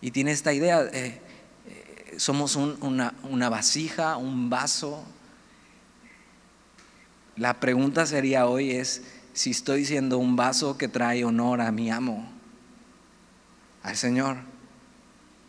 Y 0.00 0.10
tiene 0.10 0.32
esta 0.32 0.52
idea, 0.52 0.82
eh, 0.92 1.20
eh, 1.66 2.14
somos 2.16 2.56
una, 2.56 3.14
una 3.22 3.48
vasija, 3.48 4.16
un 4.16 4.50
vaso. 4.50 5.04
La 7.36 7.60
pregunta 7.60 8.06
sería 8.06 8.46
hoy 8.46 8.72
es 8.72 9.02
si 9.32 9.50
estoy 9.50 9.84
siendo 9.84 10.18
un 10.18 10.34
vaso 10.34 10.76
que 10.76 10.88
trae 10.88 11.24
honor 11.24 11.60
a 11.60 11.70
mi 11.70 11.90
amo, 11.90 12.28
al 13.82 13.96
Señor. 13.96 14.38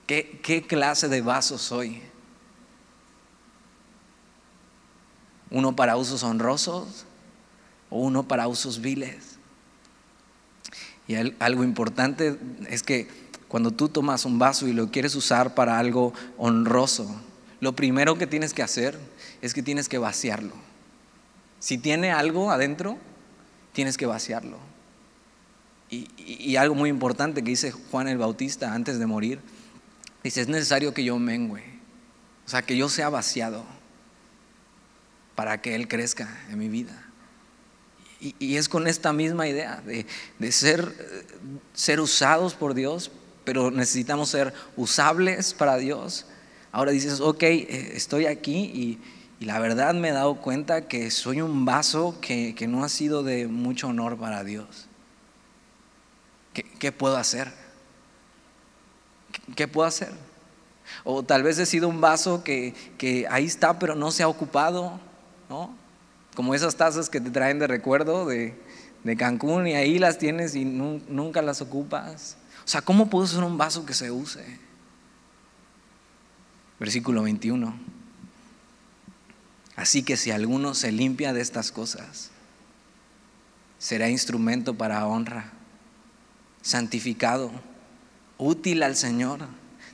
¿Qué, 0.05 0.65
clase 0.67 1.07
de 1.07 1.21
vaso 1.21 1.57
soy? 1.57 2.01
¿Uno 5.51 5.75
para 5.75 5.97
usos 5.97 6.23
honrosos 6.23 7.05
o 7.89 7.99
uno 7.99 8.27
para 8.27 8.47
usos 8.47 8.81
viles? 8.81 9.37
Y 11.07 11.15
algo 11.39 11.63
importante 11.63 12.37
es 12.69 12.83
que 12.83 13.07
cuando 13.47 13.71
tú 13.71 13.89
tomas 13.89 14.25
un 14.25 14.37
vaso 14.37 14.67
y 14.67 14.73
lo 14.73 14.91
quieres 14.91 15.15
usar 15.15 15.55
para 15.55 15.79
algo 15.79 16.13
honroso, 16.37 17.09
lo 17.61 17.75
primero 17.75 18.17
que 18.17 18.27
tienes 18.27 18.53
que 18.53 18.61
hacer 18.61 18.99
es 19.41 19.53
que 19.53 19.63
tienes 19.63 19.89
que 19.89 19.97
vaciarlo. 19.97 20.53
Si 21.59 21.77
tiene 21.77 22.11
algo 22.11 22.51
adentro, 22.51 22.97
tienes 23.73 23.97
que 23.97 24.05
vaciarlo. 24.05 24.57
Y, 25.89 26.55
algo 26.57 26.75
muy 26.75 26.91
importante 26.91 27.43
que 27.43 27.49
dice 27.49 27.71
Juan 27.71 28.07
el 28.07 28.19
Bautista 28.19 28.73
antes 28.73 28.99
de 28.99 29.07
morir 29.07 29.39
Dice, 30.23 30.41
es 30.41 30.47
necesario 30.47 30.93
que 30.93 31.03
yo 31.03 31.17
mengue, 31.17 31.63
o 32.45 32.49
sea, 32.49 32.61
que 32.61 32.75
yo 32.75 32.89
sea 32.89 33.09
vaciado 33.09 33.63
para 35.39 35.62
que 35.62 35.74
Él 35.74 35.88
crezca 35.88 36.27
en 36.50 36.60
mi 36.60 36.67
vida. 36.67 37.01
Y, 38.19 38.58
es 38.58 38.67
con 38.67 38.88
esta 38.88 39.13
misma 39.13 39.48
idea 39.48 39.81
de, 39.86 40.51
ser, 40.51 40.93
ser 41.74 42.01
usados 42.01 42.55
por 42.55 42.74
Dios, 42.74 43.10
pero 43.46 43.72
necesitamos 43.72 44.27
ser 44.27 44.53
usables 44.75 45.53
para 45.53 45.77
Dios. 45.77 46.25
Ahora 46.74 46.91
dices, 46.91 47.22
ok, 47.22 47.43
eh, 47.43 47.91
estoy 47.96 48.25
aquí 48.25 49.00
y, 49.39 49.46
la 49.46 49.58
verdad 49.60 49.93
me 49.93 50.10
he 50.10 50.12
dado 50.12 50.41
cuenta 50.41 50.89
que 50.89 51.10
soy 51.10 51.39
un 51.39 51.63
vaso 51.63 52.17
que, 52.19 52.53
no 52.67 52.84
ha 52.84 52.89
sido 52.89 53.24
de 53.24 53.48
mucho 53.48 53.88
honor 53.88 54.17
para 54.17 54.43
Dios. 54.43 54.89
qué 56.51 56.91
puedo 56.91 57.15
hacer? 57.15 57.53
¿qué 59.55 59.69
puedo 59.69 59.88
hacer? 59.88 60.12
O 61.05 61.24
tal 61.24 61.43
vez 61.43 61.58
he 61.60 61.65
sido 61.65 61.88
un 61.88 62.01
vaso 62.01 62.43
que, 62.43 62.74
ahí 63.29 63.46
está, 63.46 63.79
pero 63.79 63.96
no 63.96 64.12
se 64.12 64.24
ha 64.24 64.27
ocupado, 64.27 65.00
¿no? 65.49 65.75
Como 66.35 66.55
esas 66.55 66.75
tazas 66.75 67.09
que 67.09 67.19
te 67.19 67.31
traen 67.31 67.59
de 67.59 67.67
recuerdo 67.67 68.25
de, 68.25 68.55
Cancún 69.17 69.67
y 69.67 69.73
ahí 69.73 69.97
las 69.97 70.17
tienes 70.17 70.55
y 70.55 70.65
nunca 70.65 71.41
las 71.41 71.61
ocupas. 71.61 72.37
O 72.63 72.67
sea, 72.67 72.81
¿cómo 72.81 73.09
puedo 73.09 73.25
ser 73.25 73.43
un 73.43 73.57
vaso 73.57 73.85
que 73.85 73.93
se 73.93 74.11
use? 74.11 74.45
Versículo 76.79 77.23
21. 77.23 77.73
Así 79.75 80.03
que 80.03 80.17
si 80.17 80.31
alguno 80.31 80.75
se 80.75 80.91
limpia 80.91 81.33
de 81.33 81.41
estas 81.41 81.71
cosas, 81.71 82.29
será 83.79 84.09
instrumento 84.09 84.75
para 84.75 85.05
honra, 85.07 85.51
santificado 86.61 87.49
útil 88.37 88.83
al 88.83 88.95
Señor, 88.95 89.39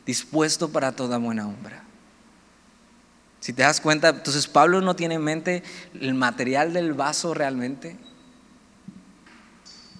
dispuesto 0.05 0.69
para 0.69 0.93
toda 0.93 1.17
buena 1.17 1.47
obra. 1.47 1.83
Si 3.45 3.53
te 3.53 3.61
das 3.61 3.79
cuenta, 3.79 4.09
entonces 4.09 4.47
Pablo 4.47 4.81
no 4.81 4.95
tiene 4.95 5.13
en 5.13 5.21
mente 5.21 5.61
el 6.01 6.15
material 6.15 6.73
del 6.73 6.93
vaso 6.93 7.35
realmente. 7.35 7.95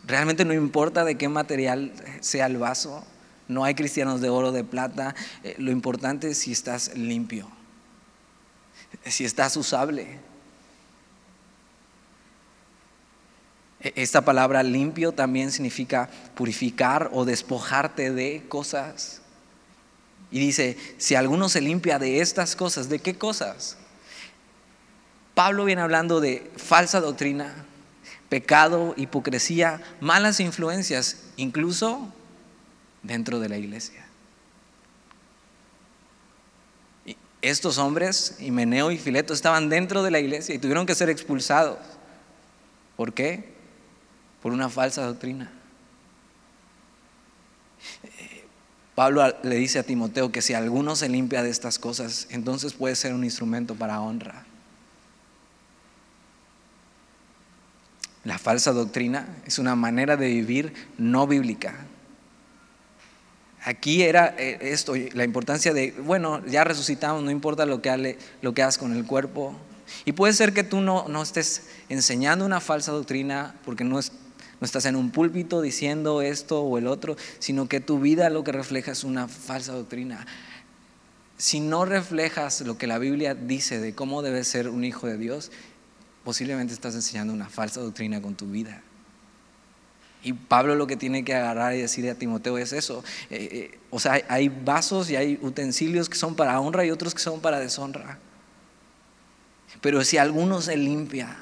Realmente 0.08 0.46
no 0.46 0.54
importa 0.56 1.06
de 1.06 1.16
qué 1.16 1.30
material 1.30 1.94
sea 2.22 2.48
el 2.48 2.58
vaso. 2.58 3.06
No 3.48 3.64
hay 3.64 3.76
cristianos 3.76 4.20
de 4.20 4.30
oro, 4.30 4.52
de 4.52 4.64
plata. 4.64 5.14
Eh, 5.44 5.54
lo 5.60 5.70
importante 5.70 6.32
es 6.32 6.40
si 6.40 6.54
estás 6.54 6.98
limpio, 6.98 7.48
si 9.06 9.26
estás 9.26 9.56
usable. 9.58 10.18
E-, 13.80 13.94
esta 13.96 14.26
palabra 14.26 14.64
limpio 14.64 15.12
también 15.12 15.52
significa 15.52 16.10
purificar 16.34 17.12
o 17.14 17.26
despojarte 17.26 18.12
de 18.12 18.48
cosas. 18.50 19.22
Y 20.36 20.40
dice, 20.40 20.78
si 20.98 21.16
alguno 21.16 21.48
se 21.48 21.62
limpia 21.62 21.98
de 21.98 22.20
estas 22.20 22.58
cosas, 22.58 22.90
¿de 22.90 23.00
qué 23.00 23.16
cosas? 23.16 23.78
Pablo 25.34 25.64
viene 25.64 25.82
hablando 25.82 26.20
de 26.20 26.52
falsa 26.58 27.00
doctrina, 27.00 27.66
pecado, 28.28 28.94
hipocresía, 28.98 29.82
malas 30.02 30.42
influencias, 30.42 31.22
incluso 31.38 32.12
dentro 33.02 33.40
de 33.40 33.48
la 33.48 33.58
iglesia. 33.58 34.02
estos 37.42 37.78
hombres, 37.78 38.38
Himeneo 38.40 38.90
y 38.90 38.98
Fileto, 38.98 39.32
estaban 39.32 39.70
dentro 39.70 40.02
de 40.02 40.10
la 40.10 40.20
iglesia 40.20 40.56
y 40.56 40.58
tuvieron 40.58 40.88
que 40.88 40.96
ser 40.96 41.12
expulsados. 41.12 41.78
¿Por 42.98 43.14
qué? 43.14 43.56
por 44.46 44.54
una 44.54 44.70
falsa 44.70 45.04
doctrina. 45.04 45.52
Pablo 48.96 49.24
le 49.44 49.56
dice 49.56 49.78
a 49.78 49.84
Timoteo 49.84 50.32
que 50.32 50.42
si 50.42 50.54
alguno 50.54 50.96
se 50.96 51.10
limpia 51.10 51.44
de 51.44 51.50
estas 51.50 51.78
cosas, 51.78 52.28
entonces 52.30 52.74
puede 52.74 52.96
ser 52.96 53.14
un 53.14 53.26
instrumento 53.26 53.76
para 53.76 54.00
honra. 54.00 54.46
La 58.24 58.40
falsa 58.40 58.72
doctrina 58.72 59.28
es 59.46 59.60
una 59.60 59.76
manera 59.76 60.16
de 60.16 60.28
vivir 60.28 60.74
no 60.98 61.28
bíblica. 61.28 61.76
Aquí 63.66 64.04
era 64.04 64.34
eh, 64.38 64.60
esto, 64.62 64.94
la 65.14 65.26
importancia 65.26 65.74
de, 65.74 65.92
bueno, 65.92 66.44
ya 66.46 66.64
resucitamos, 66.64 67.22
no 67.22 67.32
importa 67.32 67.66
lo 67.66 67.82
que, 67.82 68.18
lo 68.42 68.54
que 68.54 68.64
hagas 68.64 68.78
con 68.78 68.94
el 68.94 69.06
cuerpo. 69.06 69.56
Y 70.06 70.14
puede 70.14 70.34
ser 70.34 70.54
que 70.54 70.64
tú 70.64 70.82
no, 70.82 71.08
no 71.10 71.22
estés 71.22 71.68
enseñando 71.90 72.46
una 72.46 72.62
falsa 72.62 72.92
doctrina 72.92 73.56
porque 73.66 73.84
no 73.84 74.00
es, 74.00 74.12
no 74.60 74.66
estás 74.66 74.86
en 74.86 74.96
un 74.96 75.12
púlpito 75.12 75.62
diciendo 75.62 76.22
esto 76.22 76.62
o 76.62 76.78
el 76.78 76.88
otro, 76.88 77.18
sino 77.40 77.68
que 77.68 77.80
tu 77.80 78.00
vida 78.00 78.30
lo 78.30 78.44
que 78.44 78.52
refleja 78.52 78.92
es 78.92 79.04
una 79.04 79.28
falsa 79.28 79.74
doctrina. 79.74 80.26
Si 81.38 81.60
no 81.60 81.84
reflejas 81.86 82.62
lo 82.62 82.78
que 82.78 82.88
la 82.88 82.98
Biblia 82.98 83.36
dice 83.36 83.80
de 83.80 83.94
cómo 83.94 84.22
debes 84.22 84.48
ser 84.48 84.70
un 84.70 84.86
hijo 84.86 85.08
de 85.08 85.18
Dios, 85.18 85.52
posiblemente 86.24 86.74
estás 86.74 86.96
enseñando 86.96 87.34
una 87.34 87.50
falsa 87.50 87.82
doctrina 87.82 88.22
con 88.22 88.36
tu 88.36 88.48
vida. 88.48 88.82
Y 90.24 90.34
Pablo 90.34 90.74
lo 90.74 90.88
que 90.88 90.96
tiene 90.96 91.24
que 91.24 91.36
agarrar 91.36 91.76
y 91.76 91.82
decirle 91.82 92.10
a 92.10 92.16
Timoteo 92.16 92.58
es 92.58 92.74
eso. 92.74 93.04
Eh, 93.30 93.50
eh, 93.52 93.80
o 93.92 94.00
sea, 94.00 94.24
hay 94.28 94.50
vasos 94.50 95.12
y 95.12 95.16
hay 95.16 95.38
utensilios 95.42 96.10
que 96.10 96.18
son 96.18 96.36
para 96.36 96.60
honra 96.60 96.84
y 96.84 96.90
otros 96.90 97.14
que 97.14 97.22
son 97.22 97.42
para 97.42 97.60
deshonra. 97.60 98.18
Pero 99.82 100.04
si 100.04 100.18
alguno 100.18 100.62
se 100.62 100.78
limpia, 100.78 101.38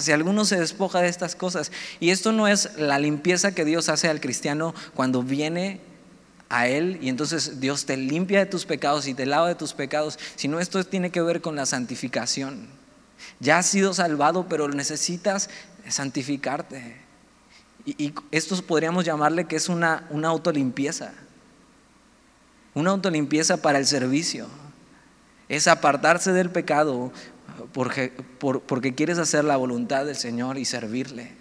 si 0.00 0.12
alguno 0.12 0.44
se 0.44 0.58
despoja 0.58 1.00
de 1.00 1.08
estas 1.08 1.34
cosas, 1.34 1.72
y 2.00 2.10
esto 2.10 2.32
no 2.32 2.48
es 2.48 2.76
la 2.76 2.98
limpieza 2.98 3.52
que 3.52 3.64
Dios 3.64 3.88
hace 3.88 4.08
al 4.08 4.20
cristiano 4.20 4.74
cuando 4.94 5.22
viene 5.22 5.80
a 6.48 6.68
Él 6.68 6.98
y 7.00 7.08
entonces 7.08 7.60
Dios 7.60 7.86
te 7.86 7.96
limpia 7.96 8.40
de 8.40 8.46
tus 8.46 8.66
pecados 8.66 9.06
y 9.06 9.14
te 9.14 9.26
lava 9.26 9.48
de 9.48 9.54
tus 9.54 9.72
pecados, 9.72 10.18
sino 10.36 10.60
esto 10.60 10.82
tiene 10.84 11.10
que 11.10 11.22
ver 11.22 11.40
con 11.40 11.56
la 11.56 11.66
santificación. 11.66 12.68
Ya 13.40 13.58
has 13.58 13.66
sido 13.66 13.94
salvado, 13.94 14.46
pero 14.48 14.68
necesitas 14.68 15.50
santificarte. 15.88 16.96
Y, 17.84 18.12
esto 18.30 18.60
podríamos 18.62 19.04
llamarle 19.04 19.46
que 19.46 19.56
es 19.56 19.68
una, 19.68 20.06
una 20.10 20.28
autolimpieza. 20.28 21.12
Una 22.74 22.90
autolimpieza 22.90 23.56
para 23.58 23.78
el 23.78 23.86
servicio. 23.86 24.48
Es 25.48 25.68
apartarse 25.68 26.32
del 26.32 26.50
pecado 26.50 27.12
porque, 27.72 28.12
porque 28.38 28.94
quieres 28.94 29.18
hacer 29.18 29.44
la 29.44 29.56
voluntad 29.56 30.06
del 30.06 30.16
Señor 30.16 30.58
y 30.58 30.64
servirle. 30.64 31.32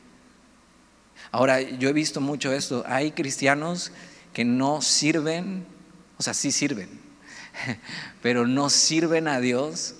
Ahora, 1.32 1.62
yo 1.62 1.90
he 1.90 1.94
visto 1.94 2.22
mucho 2.22 2.52
esto. 2.52 2.84
Hay 2.88 3.12
cristianos 3.12 3.92
que 4.34 4.46
no 4.46 4.82
sirven, 4.82 5.66
o 6.18 6.24
sea, 6.24 6.34
sí 6.34 6.52
sirven, 6.52 6.90
pero 8.22 8.48
no 8.48 8.70
sirven 8.70 9.28
a 9.28 9.40
Dios 9.40 9.96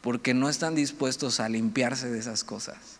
porque 0.00 0.34
no 0.34 0.48
están 0.48 0.74
dispuestos 0.74 1.40
a 1.40 1.48
limpiarse 1.48 2.08
de 2.08 2.18
esas 2.18 2.44
cosas. 2.44 2.98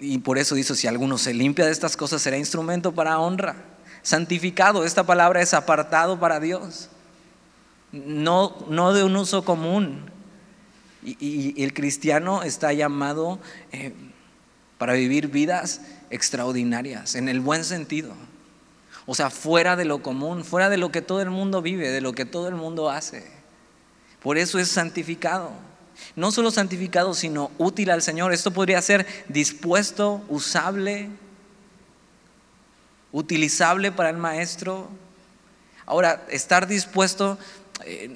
Y 0.00 0.18
por 0.18 0.38
eso 0.38 0.54
dice, 0.54 0.74
si 0.74 0.86
alguno 0.86 1.16
se 1.16 1.32
limpia 1.32 1.64
de 1.64 1.72
estas 1.72 1.96
cosas, 1.96 2.20
será 2.20 2.36
instrumento 2.36 2.94
para 2.94 3.18
honra. 3.18 3.56
Santificado, 4.02 4.84
esta 4.84 5.04
palabra 5.04 5.40
es 5.40 5.54
apartado 5.54 6.20
para 6.20 6.40
Dios, 6.40 6.88
no, 7.92 8.56
no 8.68 8.92
de 8.92 9.04
un 9.04 9.16
uso 9.16 9.44
común. 9.44 10.10
Y, 11.04 11.62
el 11.62 11.72
cristiano 11.72 12.42
está 12.42 12.72
llamado 12.72 13.38
eh, 13.72 13.92
para 14.78 14.94
vivir 14.94 15.28
vidas 15.28 15.82
extraordinarias, 16.10 17.14
en 17.14 17.28
el 17.28 17.40
buen 17.40 17.64
sentido. 17.64 18.14
O 19.06 19.14
sea, 19.14 19.30
fuera 19.30 19.76
de 19.76 19.84
lo 19.84 20.02
común, 20.02 20.44
fuera 20.44 20.68
de 20.68 20.76
lo 20.76 20.92
que 20.92 21.00
todo 21.00 21.22
el 21.22 21.30
mundo 21.30 21.62
vive, 21.62 21.88
de 21.88 22.00
lo 22.00 22.12
que 22.12 22.24
todo 22.24 22.48
el 22.48 22.56
mundo 22.56 22.90
hace. 22.90 23.24
Por 24.22 24.36
eso 24.36 24.58
es 24.58 24.68
santificado. 24.68 25.50
No 26.14 26.30
solo 26.30 26.50
santificado, 26.50 27.14
sino 27.14 27.50
útil 27.58 27.90
al 27.90 28.02
Señor. 28.02 28.32
Esto 28.32 28.50
podría 28.50 28.82
ser 28.82 29.06
dispuesto, 29.28 30.22
usable, 30.28 31.08
utilizable 33.12 33.92
para 33.92 34.10
el 34.10 34.16
maestro. 34.16 34.88
Ahora, 35.86 36.26
estar 36.28 36.66
dispuesto 36.66 37.38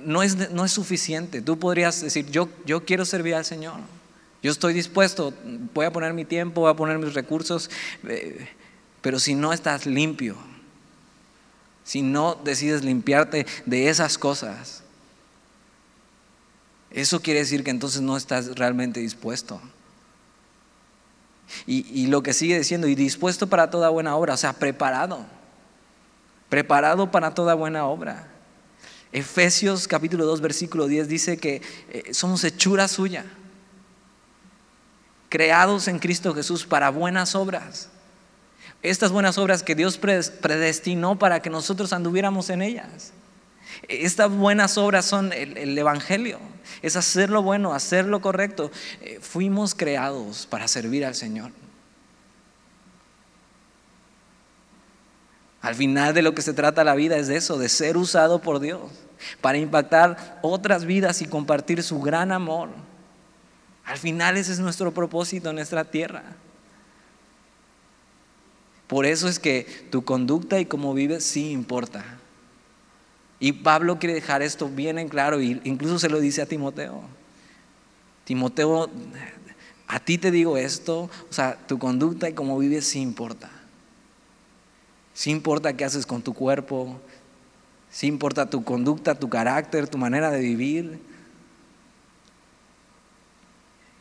no, 0.05 0.23
es, 0.23 0.51
no 0.51 0.65
es 0.65 0.73
suficiente. 0.73 1.43
Tú 1.43 1.59
podrías 1.59 2.01
decir, 2.01 2.31
yo, 2.31 2.49
yo 2.67 2.85
quiero 2.85 3.05
servir 3.05 3.35
al 3.35 3.45
Señor. 3.45 3.81
Yo 4.43 4.51
estoy 4.51 4.75
dispuesto, 4.75 5.33
voy 5.73 5.87
a 5.87 5.93
poner 5.93 6.13
mi 6.15 6.25
tiempo, 6.25 6.63
voy 6.63 6.71
a 6.71 6.75
poner 6.75 6.99
mis 6.99 7.15
recursos, 7.15 7.71
eh, 8.09 8.49
pero 9.01 9.21
si 9.21 9.35
no 9.35 9.53
estás 9.53 9.87
limpio, 9.87 10.37
si 11.85 12.03
no 12.03 12.35
decides 12.35 12.83
limpiarte 12.83 13.47
de 13.67 13.89
esas 13.89 14.19
cosas, 14.19 14.83
eso 16.91 17.23
quiere 17.23 17.41
decir 17.41 17.63
que 17.63 17.71
entonces 17.71 18.03
no 18.03 18.17
estás 18.17 18.57
realmente 18.57 19.01
dispuesto. 19.01 19.61
Y, 21.67 22.07
lo 22.07 22.23
que 22.23 22.33
sigue 22.33 22.59
diciendo, 22.59 22.87
y 22.87 22.95
dispuesto 22.95 23.47
para 23.47 23.71
toda 23.71 23.91
buena 23.91 24.17
obra, 24.17 24.35
o 24.35 24.37
sea, 24.39 24.55
preparado, 24.55 25.27
preparado 26.49 27.11
para 27.11 27.35
toda 27.35 27.55
buena 27.55 27.85
obra. 27.87 28.32
Efesios 29.13 29.87
capítulo 29.87 30.25
2, 30.25 30.41
versículo 30.41 30.87
10 30.87 31.09
dice 31.09 31.37
que 31.37 31.63
eh, 31.91 32.15
somos 32.15 32.45
hechura 32.45 32.89
suya, 32.89 33.25
creados 35.29 35.89
en 35.89 35.99
Cristo 35.99 36.35
Jesús 36.35 36.65
para 36.65 36.91
buenas 36.91 37.35
obras 37.35 37.91
estas 38.83 39.13
buenas 39.13 39.39
obras 39.39 39.63
que 39.63 39.77
Dios 39.77 39.97
predestinó 39.97 41.19
para 41.19 41.41
que 41.41 41.51
nosotros 41.51 41.93
anduviéramos 41.93 42.51
en 42.51 42.63
ellas. 42.63 43.13
Estas 43.89 44.31
buenas 44.31 44.77
obras 44.77 45.05
son 45.05 45.33
el, 45.33 45.79
Evangelio, 45.79 46.39
es 46.83 46.97
hacer 46.97 47.31
lo 47.31 47.43
bueno, 47.43 47.75
hacer 47.75 48.07
lo 48.07 48.21
correcto. 48.21 48.71
Eh, 49.01 49.19
fuimos 49.21 49.75
creados 49.75 50.47
para 50.47 50.67
servir 50.67 51.07
al 51.07 51.15
Señor. 51.15 51.53
Al 55.63 55.77
final 55.77 56.13
de 56.13 56.23
lo 56.23 56.35
que 56.35 56.43
se 56.43 56.53
trata 56.53 56.83
la 56.83 56.97
vida 56.97 57.17
es 57.17 57.29
de 57.29 57.37
eso, 57.37 57.57
de 57.57 57.69
ser 57.69 57.97
usado 57.97 58.41
por 58.41 58.59
Dios, 58.59 58.83
para 59.41 59.59
impactar 59.59 60.41
otras 60.43 60.85
vidas 60.85 61.23
y 61.23 61.27
compartir 61.27 61.85
su 61.85 62.01
gran 62.01 62.33
amor. 62.33 62.69
Al 63.85 63.97
final 63.97 64.37
ese 64.37 64.53
es 64.53 64.59
nuestro 64.59 64.93
propósito 64.93 65.51
en 65.51 65.57
nuestra 65.57 65.85
tierra. 65.85 66.25
Por 68.89 69.07
eso 69.07 69.29
es 69.29 69.39
que 69.39 69.87
tu 69.91 70.05
conducta 70.05 70.59
y 70.59 70.67
cómo 70.67 70.95
vives 70.95 71.25
sí 71.25 71.53
importa. 71.53 72.05
Y 73.39 73.53
Pablo 73.53 74.01
quiere 74.01 74.15
dejar 74.15 74.43
esto 74.43 74.69
bien 74.69 74.99
en 74.99 75.09
claro, 75.09 75.39
e 75.39 75.61
incluso 75.65 76.01
se 76.01 76.09
lo 76.09 76.19
dice 76.19 76.43
a 76.43 76.47
Timoteo. 76.47 77.03
Timoteo, 78.25 78.91
a 79.87 80.01
ti 80.01 80.19
te 80.19 80.33
digo 80.33 80.57
esto, 80.57 81.03
o 81.03 81.33
sea, 81.33 81.57
tu 81.69 81.79
conducta 81.79 82.29
y 82.29 82.35
cómo 82.35 82.59
vives 82.59 82.87
sí 82.87 83.01
importa. 83.01 83.62
Sí 85.15 85.31
importa 85.31 85.77
qué 85.77 85.85
haces 85.85 86.07
con 86.07 86.23
tu 86.23 86.35
cuerpo, 86.35 87.01
sí 87.91 88.07
importa 88.07 88.49
tu 88.49 88.65
conducta, 88.65 89.15
tu 89.15 89.29
carácter, 89.29 89.89
tu 89.89 89.99
manera 89.99 90.31
de 90.31 90.41
vivir. 90.41 91.01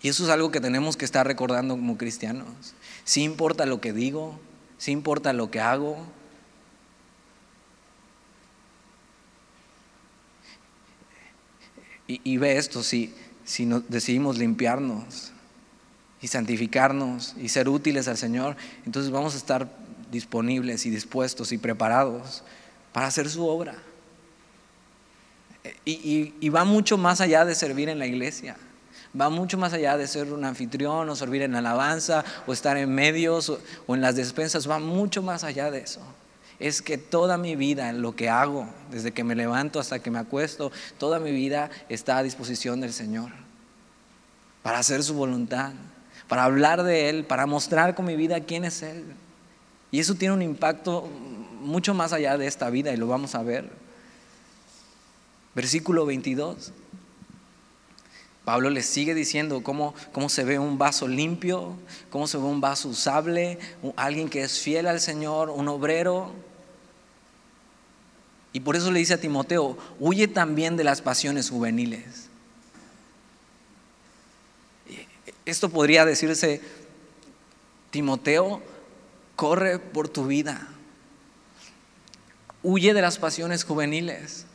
Y 0.01 0.09
eso 0.09 0.23
es 0.23 0.29
algo 0.29 0.51
que 0.51 0.59
tenemos 0.59 0.97
que 0.97 1.05
estar 1.05 1.27
recordando 1.27 1.75
como 1.75 1.97
cristianos. 1.97 2.47
Sí 3.03 3.23
importa 3.23 3.65
lo 3.65 3.81
que 3.81 3.93
digo, 3.93 4.39
si 4.77 4.91
importa 4.91 5.33
lo 5.33 5.51
que 5.51 5.59
hago. 5.59 6.07
Y, 12.07 12.37
ve 12.37 12.57
esto, 12.57 12.83
si, 12.83 13.13
si 13.45 13.65
decidimos 13.87 14.37
limpiarnos 14.37 15.31
y 16.21 16.27
santificarnos 16.27 17.35
y 17.37 17.47
ser 17.47 17.69
útiles 17.69 18.09
al 18.09 18.17
Señor, 18.17 18.57
entonces 18.85 19.11
vamos 19.13 19.33
a 19.33 19.37
estar 19.37 19.80
disponibles 20.11 20.85
y 20.85 20.89
dispuestos 20.89 21.51
y 21.51 21.57
preparados 21.57 22.43
para 22.93 23.07
hacer 23.07 23.29
su 23.29 23.47
obra. 23.47 23.75
y, 25.85 26.49
va 26.49 26.63
mucho 26.65 26.97
más 26.97 27.21
allá 27.21 27.45
de 27.45 27.55
servir 27.55 27.89
en 27.89 27.99
la 27.99 28.07
iglesia 28.07 28.57
va 29.19 29.29
mucho 29.29 29.57
más 29.57 29.73
allá 29.73 29.97
de 29.97 30.07
ser 30.07 30.31
un 30.31 30.45
anfitrión 30.45 31.09
o 31.09 31.15
servir 31.15 31.41
en 31.41 31.55
alabanza 31.55 32.23
o 32.47 32.53
estar 32.53 32.77
en 32.77 32.93
medios 32.93 33.49
o, 33.49 33.59
en 33.93 34.01
las 34.01 34.15
despensas, 34.15 34.69
va 34.69 34.79
mucho 34.79 35.21
más 35.21 35.43
allá 35.43 35.71
de 35.71 35.79
eso. 35.79 36.01
Es 36.59 36.81
que 36.81 36.97
toda 36.97 37.37
mi 37.37 37.55
vida, 37.55 37.91
lo 37.91 38.15
que 38.15 38.29
hago, 38.29 38.67
desde 38.91 39.11
que 39.11 39.23
me 39.23 39.35
levanto 39.35 39.79
hasta 39.79 39.99
que 39.99 40.11
me 40.11 40.19
acuesto, 40.19 40.71
toda 40.97 41.19
mi 41.19 41.31
vida 41.31 41.71
está 41.89 42.17
a 42.17 42.23
disposición 42.23 42.81
del 42.81 42.93
Señor 42.93 43.31
para 44.61 44.77
hacer 44.77 45.03
su 45.03 45.15
voluntad, 45.15 45.71
para 46.27 46.43
hablar 46.43 46.83
de 46.83 47.09
Él, 47.09 47.25
para 47.25 47.47
mostrar 47.47 47.95
con 47.95 48.05
mi 48.05 48.15
vida 48.15 48.41
quién 48.41 48.63
es 48.63 48.83
Él. 48.83 49.03
Y 49.91 49.99
eso 49.99 50.15
tiene 50.15 50.33
un 50.33 50.41
impacto 50.41 51.07
mucho 51.61 51.93
más 51.93 52.13
allá 52.13 52.37
de 52.37 52.47
esta 52.47 52.69
vida 52.69 52.93
y 52.93 52.97
lo 52.97 53.07
vamos 53.07 53.35
a 53.35 53.43
ver. 53.43 53.69
Versículo 55.53 56.05
22. 56.05 56.71
Pablo 58.45 58.69
le 58.69 58.81
sigue 58.81 59.13
diciendo 59.13 59.61
cómo, 59.61 59.93
cómo, 60.11 60.27
se 60.27 60.43
ve 60.43 60.57
un 60.57 60.77
vaso 60.77 61.07
limpio, 61.07 61.75
cómo 62.09 62.27
se 62.27 62.37
ve 62.37 62.43
un 62.43 62.59
vaso 62.59 62.89
usable, 62.89 63.59
alguien 63.95 64.29
que 64.29 64.41
es 64.41 64.59
fiel 64.59 64.87
al 64.87 64.99
Señor, 64.99 65.49
un 65.49 65.67
obrero. 65.67 66.31
Y 68.53 68.61
por 68.61 68.75
eso 68.75 68.91
le 68.91 68.99
dice 68.99 69.13
a 69.13 69.21
Timoteo, 69.21 69.77
huye 69.99 70.27
también 70.27 70.75
de 70.75 70.83
las 70.83 71.01
pasiones 71.01 71.49
juveniles. 71.49 72.29
Esto 75.45 75.69
podría 75.69 76.05
decirse, 76.05 76.61
Timoteo, 77.91 78.61
corre 79.41 79.79
por 79.79 80.07
tu 80.07 80.27
vida, 80.27 80.67
huye 82.61 82.93
de 82.93 83.01
las 83.01 83.17
pasiones 83.17 83.63
juveniles. 83.63 84.45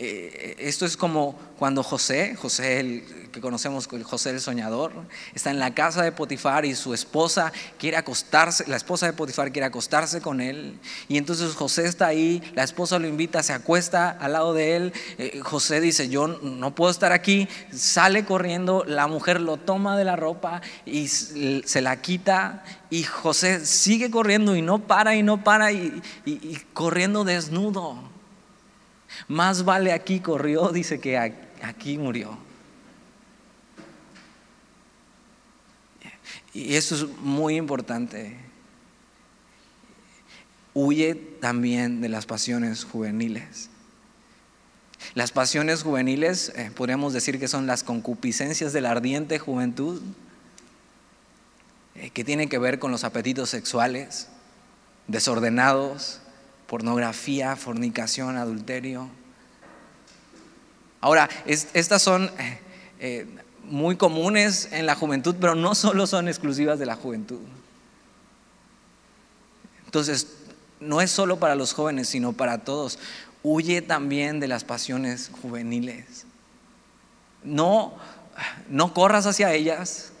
Eh, 0.00 0.54
esto 0.60 0.86
es 0.86 0.96
como 0.96 1.36
cuando 1.58 1.82
José, 1.82 2.36
José 2.36 2.78
el 2.78 3.02
que 3.32 3.40
conocemos 3.40 3.88
como 3.88 4.04
José 4.04 4.30
el 4.30 4.40
soñador, 4.40 4.92
está 5.34 5.50
en 5.50 5.58
la 5.58 5.74
casa 5.74 6.04
de 6.04 6.12
Potifar 6.12 6.64
y 6.64 6.76
su 6.76 6.94
esposa 6.94 7.52
quiere 7.80 7.96
acostarse, 7.96 8.64
la 8.68 8.76
esposa 8.76 9.06
de 9.06 9.12
Potifar 9.12 9.50
quiere 9.50 9.66
acostarse 9.66 10.20
con 10.20 10.40
él. 10.40 10.78
Y 11.08 11.18
entonces 11.18 11.52
José 11.56 11.86
está 11.86 12.06
ahí, 12.06 12.40
la 12.54 12.62
esposa 12.62 13.00
lo 13.00 13.08
invita, 13.08 13.42
se 13.42 13.52
acuesta 13.52 14.10
al 14.10 14.34
lado 14.34 14.54
de 14.54 14.76
él. 14.76 14.92
Eh, 15.18 15.40
José 15.42 15.80
dice, 15.80 16.08
yo 16.08 16.28
no 16.28 16.76
puedo 16.76 16.92
estar 16.92 17.10
aquí, 17.10 17.48
sale 17.72 18.24
corriendo, 18.24 18.84
la 18.86 19.08
mujer 19.08 19.40
lo 19.40 19.56
toma 19.56 19.98
de 19.98 20.04
la 20.04 20.14
ropa 20.14 20.62
y 20.86 21.08
se 21.08 21.80
la 21.80 22.00
quita 22.00 22.62
y 22.88 23.02
José 23.02 23.66
sigue 23.66 24.12
corriendo 24.12 24.54
y 24.54 24.62
no 24.62 24.78
para 24.78 25.16
y 25.16 25.24
no 25.24 25.42
para 25.42 25.72
y 25.72 26.00
corriendo 26.72 27.24
desnudo. 27.24 28.17
Más 29.26 29.64
vale 29.64 29.92
aquí 29.92 30.20
corrió, 30.20 30.68
dice 30.68 31.00
que 31.00 31.18
aquí 31.18 31.98
murió. 31.98 32.38
Y 36.54 36.74
eso 36.74 36.94
es 36.94 37.06
muy 37.20 37.56
importante. 37.56 38.36
huye 40.74 41.14
también 41.14 42.00
de 42.00 42.08
las 42.08 42.26
pasiones 42.26 42.84
juveniles. 42.84 43.68
Las 45.14 45.32
pasiones 45.32 45.82
juveniles, 45.82 46.52
eh, 46.54 46.70
podríamos 46.74 47.12
decir 47.12 47.40
que 47.40 47.48
son 47.48 47.66
las 47.66 47.82
concupiscencias 47.82 48.72
de 48.72 48.80
la 48.80 48.92
ardiente 48.92 49.38
juventud, 49.38 50.00
eh, 51.94 52.10
que 52.10 52.24
tienen 52.24 52.48
que 52.48 52.58
ver 52.58 52.78
con 52.78 52.92
los 52.92 53.02
apetitos 53.04 53.50
sexuales, 53.50 54.28
desordenados, 55.08 56.20
pornografía, 56.68 57.56
fornicación, 57.56 58.36
adulterio. 58.36 59.08
Ahora, 61.00 61.28
estas 61.46 62.02
son 62.02 62.30
eh, 63.00 63.26
muy 63.64 63.96
comunes 63.96 64.68
en 64.70 64.86
la 64.86 64.94
juventud, 64.94 65.34
pero 65.40 65.54
no 65.54 65.74
solo 65.74 66.06
son 66.06 66.28
exclusivas 66.28 66.78
de 66.78 66.86
la 66.86 66.94
juventud. 66.94 67.40
Entonces, 69.86 70.28
no 70.78 71.00
es 71.00 71.10
solo 71.10 71.38
para 71.38 71.54
los 71.54 71.72
jóvenes, 71.72 72.08
sino 72.08 72.34
para 72.34 72.58
todos. 72.58 72.98
Huye 73.42 73.80
también 73.80 74.38
de 74.38 74.48
las 74.48 74.64
pasiones 74.64 75.30
juveniles. 75.40 76.26
No, 77.42 77.96
no 78.68 78.92
corras 78.92 79.24
hacia 79.24 79.54
ellas. 79.54 80.12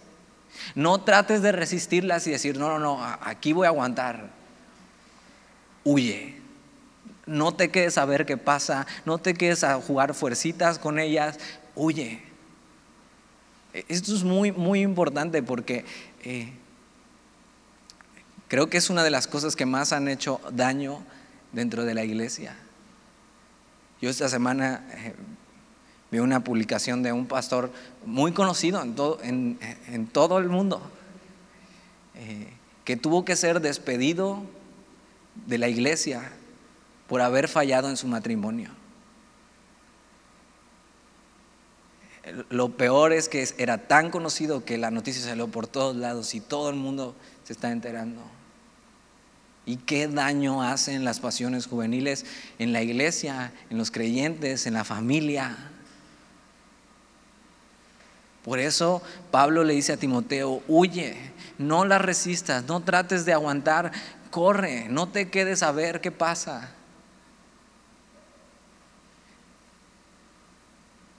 No 0.74 1.02
trates 1.02 1.42
de 1.42 1.52
resistirlas 1.52 2.26
y 2.26 2.30
decir, 2.30 2.58
no, 2.58 2.70
no, 2.70 2.78
no, 2.78 3.04
aquí 3.20 3.52
voy 3.52 3.66
a 3.66 3.68
aguantar. 3.68 4.30
Huye. 5.84 6.37
No 7.28 7.52
te 7.52 7.70
quedes 7.70 7.98
a 7.98 8.06
ver 8.06 8.24
qué 8.24 8.38
pasa. 8.38 8.86
No 9.04 9.18
te 9.18 9.34
quedes 9.34 9.62
a 9.62 9.78
jugar 9.82 10.14
fuercitas 10.14 10.78
con 10.78 10.98
ellas. 10.98 11.38
Huye. 11.74 12.22
Esto 13.74 14.14
es 14.14 14.24
muy, 14.24 14.50
muy 14.50 14.80
importante 14.80 15.42
porque 15.42 15.84
eh, 16.24 16.50
creo 18.48 18.70
que 18.70 18.78
es 18.78 18.88
una 18.88 19.04
de 19.04 19.10
las 19.10 19.26
cosas 19.26 19.56
que 19.56 19.66
más 19.66 19.92
han 19.92 20.08
hecho 20.08 20.40
daño 20.52 21.02
dentro 21.52 21.84
de 21.84 21.92
la 21.92 22.02
iglesia. 22.02 22.56
Yo 24.00 24.08
esta 24.08 24.30
semana 24.30 24.88
eh, 24.94 25.14
vi 26.10 26.20
una 26.20 26.42
publicación 26.42 27.02
de 27.02 27.12
un 27.12 27.26
pastor 27.26 27.70
muy 28.06 28.32
conocido 28.32 28.80
en 28.80 28.94
todo, 28.94 29.18
en, 29.22 30.06
todo 30.12 30.38
el 30.38 30.48
mundo, 30.48 30.80
eh, 32.14 32.48
que 32.86 32.96
tuvo 32.96 33.26
que 33.26 33.36
ser 33.36 33.60
despedido 33.60 34.42
de 35.46 35.58
la 35.58 35.68
iglesia 35.68 36.32
por 37.08 37.22
haber 37.22 37.48
fallado 37.48 37.88
en 37.88 37.96
su 37.96 38.06
matrimonio. 38.06 38.70
Lo 42.50 42.68
peor 42.76 43.12
es 43.12 43.28
que 43.28 43.48
era 43.56 43.88
tan 43.88 44.10
conocido 44.10 44.64
que 44.64 44.76
la 44.76 44.90
noticia 44.90 45.22
salió 45.22 45.48
por 45.48 45.66
todos 45.66 45.96
lados 45.96 46.34
y 46.34 46.40
todo 46.40 46.68
el 46.68 46.76
mundo 46.76 47.16
se 47.44 47.54
está 47.54 47.72
enterando. 47.72 48.20
¿Y 49.64 49.76
qué 49.76 50.08
daño 50.08 50.62
hacen 50.62 51.04
las 51.04 51.20
pasiones 51.20 51.66
juveniles 51.66 52.26
en 52.58 52.72
la 52.72 52.82
iglesia, 52.82 53.52
en 53.70 53.78
los 53.78 53.90
creyentes, 53.90 54.66
en 54.66 54.74
la 54.74 54.84
familia? 54.84 55.56
Por 58.44 58.58
eso 58.58 59.02
Pablo 59.30 59.64
le 59.64 59.74
dice 59.74 59.92
a 59.92 59.96
Timoteo, 59.98 60.62
huye, 60.68 61.16
no 61.58 61.84
la 61.84 61.98
resistas, 61.98 62.64
no 62.64 62.80
trates 62.80 63.24
de 63.24 63.32
aguantar, 63.32 63.92
corre, 64.30 64.86
no 64.88 65.08
te 65.08 65.28
quedes 65.28 65.62
a 65.62 65.72
ver 65.72 66.00
qué 66.00 66.10
pasa. 66.10 66.74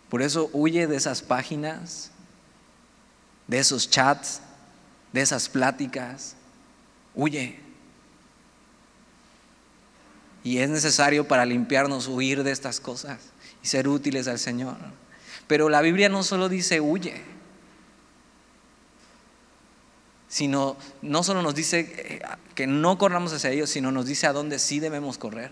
Por 0.10 0.22
eso 0.22 0.50
huye 0.54 0.88
de 0.88 0.96
esas 0.96 1.22
páginas, 1.22 2.12
de 3.48 3.60
esos 3.60 3.90
chats, 3.90 4.42
de 5.14 5.22
esas 5.22 5.50
pláticas. 5.50 6.36
Huye. 7.16 7.60
Y 10.44 10.60
es 10.60 10.70
necesario 10.70 11.28
para 11.28 11.46
limpiarnos 11.46 12.08
huir 12.08 12.44
de 12.44 12.52
estas 12.52 12.80
cosas 12.80 13.20
y 13.62 13.68
ser 13.68 13.88
útiles 13.88 14.28
al 14.28 14.40
Señor. 14.40 14.78
Pero 15.48 15.70
la 15.70 15.82
Biblia 15.82 16.10
no 16.10 16.24
solo 16.24 16.50
dice 16.50 16.80
huye, 16.80 17.22
sino 20.28 20.78
no 21.02 21.24
solo 21.24 21.42
nos 21.42 21.56
dice 21.56 21.80
eh, 21.80 22.22
que 22.56 22.68
no 22.68 22.98
corramos 22.98 23.34
hacia 23.34 23.50
ellos, 23.50 23.70
sino 23.70 23.92
nos 23.92 24.06
dice 24.06 24.28
a 24.28 24.34
dónde 24.34 24.60
sí 24.60 24.80
debemos 24.80 25.18
correr. 25.18 25.52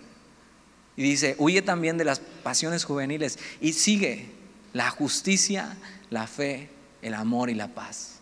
Y 0.95 1.03
dice, 1.03 1.35
huye 1.37 1.61
también 1.61 1.97
de 1.97 2.05
las 2.05 2.19
pasiones 2.19 2.83
juveniles 2.83 3.37
y 3.59 3.73
sigue 3.73 4.36
la 4.77 4.91
justicia, 4.91 5.75
la 6.11 6.27
fe, 6.27 6.69
el 7.01 7.15
amor 7.15 7.49
y 7.49 7.55
la 7.55 7.67
paz. 7.67 8.19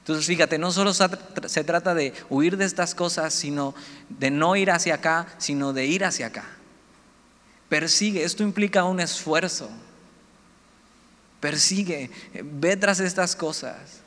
Entonces 0.00 0.26
fíjate, 0.26 0.58
no 0.58 0.70
solo 0.70 0.92
se 0.92 1.64
trata 1.64 1.94
de 1.94 2.12
huir 2.28 2.58
de 2.58 2.66
estas 2.66 2.94
cosas, 2.94 3.32
sino 3.32 3.74
de 4.10 4.30
no 4.30 4.56
ir 4.56 4.70
hacia 4.70 4.96
acá, 4.96 5.26
sino 5.38 5.72
de 5.72 5.86
ir 5.86 6.04
hacia 6.04 6.26
acá. 6.26 6.44
Persigue, 7.70 8.24
esto 8.24 8.42
implica 8.42 8.84
un 8.84 9.00
esfuerzo. 9.00 9.70
Persigue, 11.40 12.10
ve 12.44 12.76
tras 12.76 13.00
estas 13.00 13.34
cosas. 13.34 14.02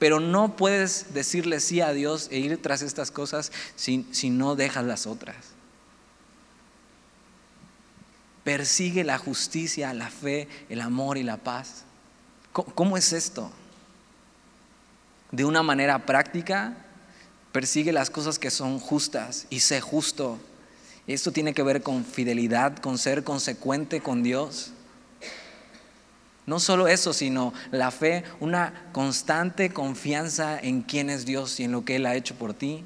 Pero 0.00 0.18
no 0.18 0.56
puedes 0.56 1.14
decirle 1.14 1.60
sí 1.60 1.80
a 1.80 1.92
Dios 1.92 2.26
e 2.32 2.38
ir 2.38 2.60
tras 2.60 2.82
estas 2.82 3.12
cosas 3.12 3.52
si, 3.76 4.08
si 4.10 4.28
no 4.28 4.56
dejas 4.56 4.84
las 4.84 5.06
otras 5.06 5.57
persigue 8.48 9.04
la 9.04 9.18
justicia, 9.18 9.92
la 9.92 10.08
fe, 10.08 10.48
el 10.70 10.80
amor 10.80 11.18
y 11.18 11.22
la 11.22 11.36
paz. 11.36 11.84
¿Cómo, 12.50 12.96
es 12.96 13.12
esto? 13.12 13.52
De 15.30 15.44
una 15.44 15.62
manera 15.62 16.06
práctica, 16.06 16.74
persigue 17.52 17.92
las 17.92 18.08
cosas 18.08 18.38
que 18.38 18.50
son 18.50 18.78
justas 18.78 19.46
y 19.50 19.60
sé 19.60 19.82
justo. 19.82 20.38
Esto 21.06 21.30
tiene 21.30 21.52
que 21.52 21.62
ver 21.62 21.82
con 21.82 22.06
fidelidad, 22.06 22.78
con 22.78 22.96
ser 22.96 23.22
consecuente 23.22 24.00
con 24.00 24.22
Dios. 24.22 24.72
No 26.46 26.58
solo 26.58 26.88
eso, 26.88 27.12
sino 27.12 27.52
la 27.70 27.90
fe, 27.90 28.24
una 28.40 28.88
constante 28.92 29.74
confianza 29.74 30.58
en 30.58 30.80
quién 30.80 31.10
es 31.10 31.26
Dios 31.26 31.60
y 31.60 31.64
en 31.64 31.72
lo 31.72 31.84
que 31.84 31.96
Él 31.96 32.06
ha 32.06 32.14
hecho 32.14 32.34
por 32.34 32.54
ti. 32.54 32.82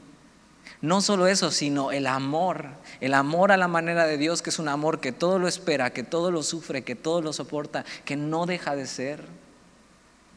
No 0.83 1.01
solo 1.01 1.29
eso, 1.29 1.53
sino 1.53 1.93
el 1.93 2.09
amor, 2.09 2.67
el 3.01 3.15
amor 3.15 3.53
a 3.53 3.57
la 3.57 3.69
manera 3.69 4.05
de 4.05 4.19
Dios, 4.19 4.43
que 4.43 4.51
es 4.51 4.59
un 4.59 4.69
amor 4.69 4.99
que 4.99 5.13
todo 5.13 5.39
lo 5.39 5.47
espera, 5.47 5.91
que 5.91 6.03
todo 6.03 6.33
lo 6.33 6.43
sufre, 6.43 6.83
que 6.83 6.97
todo 6.97 7.23
lo 7.23 7.33
soporta, 7.33 7.85
que 8.05 8.17
no 8.17 8.47
deja 8.47 8.75
de 8.75 8.89
ser. 8.89 9.25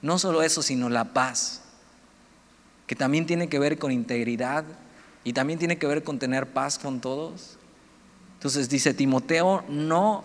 No 0.03 0.19
solo 0.19 0.43
eso, 0.43 0.61
sino 0.61 0.87
la 0.87 1.13
paz, 1.13 1.63
que 2.85 2.95
también 2.95 3.25
tiene 3.25 3.49
que 3.49 3.57
ver 3.57 3.79
con 3.79 3.91
integridad 3.91 4.65
y 5.23 5.33
también 5.33 5.57
tiene 5.57 5.79
que 5.79 5.87
ver 5.87 6.03
con 6.03 6.19
tener 6.19 6.45
paz 6.53 6.77
con 6.77 7.01
todos. 7.01 7.57
Entonces 8.35 8.69
dice 8.69 8.93
Timoteo, 8.93 9.65
no, 9.67 10.23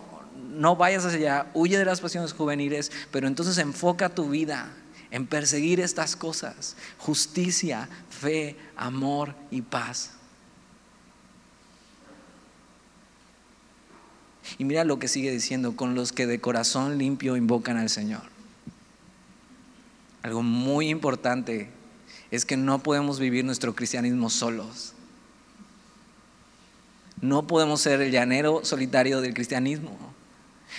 no 0.51 0.75
vayas 0.75 1.03
hacia 1.03 1.17
allá, 1.17 1.51
huye 1.55 1.79
de 1.79 1.85
las 1.85 1.99
pasiones 1.99 2.33
juveniles, 2.33 2.91
pero 3.09 3.25
entonces 3.25 3.57
enfoca 3.57 4.09
tu 4.09 4.29
vida 4.29 4.71
en 5.11 5.27
perseguir 5.27 5.79
estas 5.79 6.15
cosas, 6.15 6.75
justicia, 6.97 7.89
fe, 8.09 8.55
amor 8.75 9.35
y 9.51 9.61
paz. 9.61 10.11
Y 14.57 14.65
mira 14.65 14.83
lo 14.83 14.99
que 14.99 15.07
sigue 15.07 15.31
diciendo, 15.31 15.75
con 15.75 15.95
los 15.95 16.11
que 16.11 16.27
de 16.27 16.41
corazón 16.41 16.97
limpio 16.97 17.35
invocan 17.35 17.77
al 17.77 17.89
Señor. 17.89 18.23
Algo 20.23 20.43
muy 20.43 20.89
importante 20.89 21.69
es 22.31 22.45
que 22.45 22.57
no 22.57 22.79
podemos 22.79 23.19
vivir 23.19 23.43
nuestro 23.43 23.75
cristianismo 23.75 24.29
solos. 24.29 24.93
No 27.21 27.45
podemos 27.47 27.81
ser 27.81 28.01
el 28.01 28.11
llanero 28.11 28.63
solitario 28.63 29.21
del 29.21 29.33
cristianismo. 29.33 29.97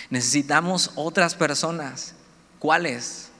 Necesitamos 0.09 0.91
otras 0.95 1.35
personas. 1.35 2.15
¿Cuáles? 2.59 3.32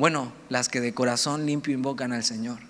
Bueno, 0.00 0.32
las 0.48 0.70
que 0.70 0.80
de 0.80 0.94
corazón 0.94 1.44
limpio 1.44 1.74
invocan 1.74 2.14
al 2.14 2.24
Señor. 2.24 2.60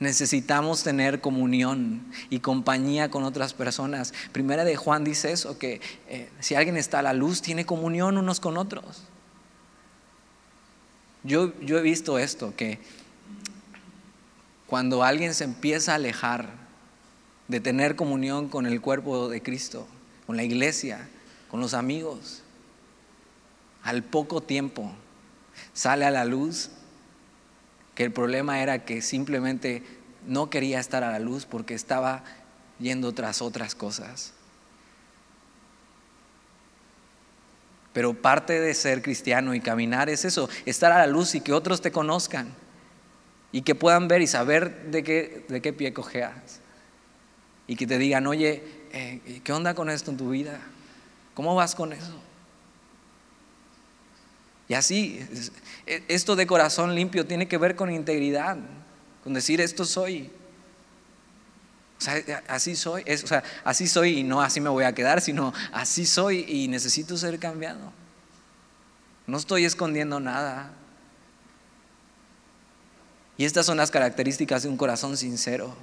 Necesitamos 0.00 0.82
tener 0.82 1.22
comunión 1.22 2.04
y 2.28 2.40
compañía 2.40 3.10
con 3.10 3.24
otras 3.24 3.54
personas. 3.54 4.12
Primera 4.32 4.62
de 4.62 4.76
Juan 4.76 5.02
dice 5.02 5.32
eso, 5.32 5.58
que 5.58 5.80
eh, 6.08 6.28
si 6.40 6.54
alguien 6.54 6.76
está 6.76 6.98
a 6.98 7.02
la 7.02 7.14
luz, 7.14 7.40
tiene 7.40 7.64
comunión 7.64 8.18
unos 8.18 8.38
con 8.38 8.58
otros. 8.58 9.04
Yo, 11.24 11.58
yo 11.62 11.78
he 11.78 11.82
visto 11.82 12.18
esto, 12.18 12.54
que 12.54 12.78
cuando 14.66 15.04
alguien 15.04 15.32
se 15.32 15.44
empieza 15.44 15.92
a 15.92 15.94
alejar 15.94 16.50
de 17.48 17.60
tener 17.60 17.96
comunión 17.96 18.50
con 18.50 18.66
el 18.66 18.82
cuerpo 18.82 19.30
de 19.30 19.42
Cristo, 19.42 19.88
con 20.26 20.36
la 20.36 20.42
iglesia, 20.42 21.08
con 21.50 21.60
los 21.60 21.72
amigos, 21.72 22.42
al 23.82 24.02
poco 24.02 24.42
tiempo 24.42 24.92
sale 25.72 26.04
a 26.04 26.10
la 26.10 26.24
luz 26.24 26.70
que 27.94 28.04
el 28.04 28.12
problema 28.12 28.62
era 28.62 28.84
que 28.84 29.02
simplemente 29.02 29.82
no 30.26 30.50
quería 30.50 30.80
estar 30.80 31.04
a 31.04 31.10
la 31.10 31.18
luz 31.18 31.46
porque 31.46 31.74
estaba 31.74 32.24
yendo 32.78 33.12
tras 33.12 33.42
otras 33.42 33.74
cosas. 33.74 34.32
Pero 37.92 38.14
parte 38.14 38.58
de 38.58 38.72
ser 38.74 39.02
cristiano 39.02 39.54
y 39.54 39.60
caminar 39.60 40.08
es 40.08 40.24
eso, 40.24 40.48
estar 40.64 40.92
a 40.92 40.98
la 40.98 41.06
luz 41.06 41.34
y 41.34 41.40
que 41.40 41.52
otros 41.52 41.80
te 41.80 41.92
conozcan. 41.92 42.48
y 43.54 43.60
que 43.60 43.74
puedan 43.74 44.08
ver 44.08 44.22
y 44.22 44.26
saber 44.26 44.90
de 44.90 45.04
qué, 45.04 45.44
de 45.46 45.60
qué 45.60 45.74
pie 45.74 45.92
cojeas. 45.92 46.60
Y 47.66 47.76
que 47.76 47.86
te 47.86 47.98
digan, 47.98 48.26
oye, 48.26 48.64
eh, 48.92 49.40
¿qué 49.44 49.52
onda 49.52 49.74
con 49.74 49.90
esto 49.90 50.10
en 50.10 50.16
tu 50.16 50.30
vida? 50.30 50.58
¿Cómo 51.34 51.54
vas 51.54 51.74
con 51.74 51.92
eso? 51.92 52.18
Y 54.68 54.74
así, 54.74 55.26
e, 55.86 56.04
esto 56.08 56.36
de 56.36 56.46
corazón 56.46 56.94
limpio 56.94 57.26
tiene 57.26 57.48
que 57.48 57.58
ver 57.58 57.76
con 57.76 57.90
integridad, 57.90 58.56
con 59.22 59.34
decir 59.34 59.60
esto 59.60 59.84
soy. 59.84 60.30
Sea, 61.98 62.42
así 62.48 62.74
soy, 62.74 63.02
o 63.02 63.26
sea, 63.26 63.44
así 63.62 63.86
soy 63.86 64.18
y 64.18 64.22
no 64.24 64.42
así 64.42 64.60
me 64.60 64.68
voy 64.68 64.84
a 64.84 64.92
quedar, 64.92 65.20
sino 65.20 65.52
así 65.72 66.04
soy 66.04 66.44
y 66.48 66.66
necesito 66.68 67.16
ser 67.16 67.38
cambiado. 67.38 67.92
No 69.26 69.36
estoy 69.36 69.64
escondiendo 69.64 70.18
nada. 70.18 70.72
Y 73.36 73.44
estas 73.44 73.66
son 73.66 73.76
las 73.76 73.90
características 73.90 74.62
de 74.62 74.68
un 74.68 74.76
corazón 74.76 75.16
sincero, 75.16 75.74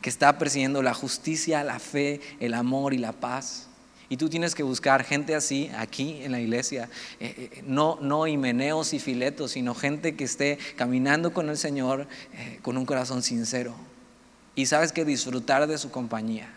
que 0.00 0.10
está 0.10 0.38
persiguiendo 0.38 0.82
la 0.82 0.94
justicia, 0.94 1.64
la 1.64 1.78
fe, 1.78 2.20
el 2.40 2.54
amor 2.54 2.94
y 2.94 2.98
la 2.98 3.12
paz. 3.12 3.67
Y 4.10 4.16
tú 4.16 4.30
tienes 4.30 4.54
que 4.54 4.62
buscar 4.62 5.04
gente 5.04 5.34
así 5.34 5.70
aquí 5.76 6.22
en 6.22 6.32
la 6.32 6.40
iglesia, 6.40 6.88
eh, 7.20 7.50
eh, 7.52 7.62
no, 7.66 7.98
no 8.00 8.26
himeneos 8.26 8.94
y 8.94 8.98
filetos, 8.98 9.52
sino 9.52 9.74
gente 9.74 10.16
que 10.16 10.24
esté 10.24 10.58
caminando 10.76 11.34
con 11.34 11.50
el 11.50 11.58
Señor 11.58 12.06
eh, 12.32 12.58
con 12.62 12.78
un 12.78 12.86
corazón 12.86 13.22
sincero. 13.22 13.74
Y 14.54 14.66
sabes 14.66 14.92
que 14.92 15.04
disfrutar 15.04 15.66
de 15.66 15.76
su 15.76 15.90
compañía. 15.90 16.48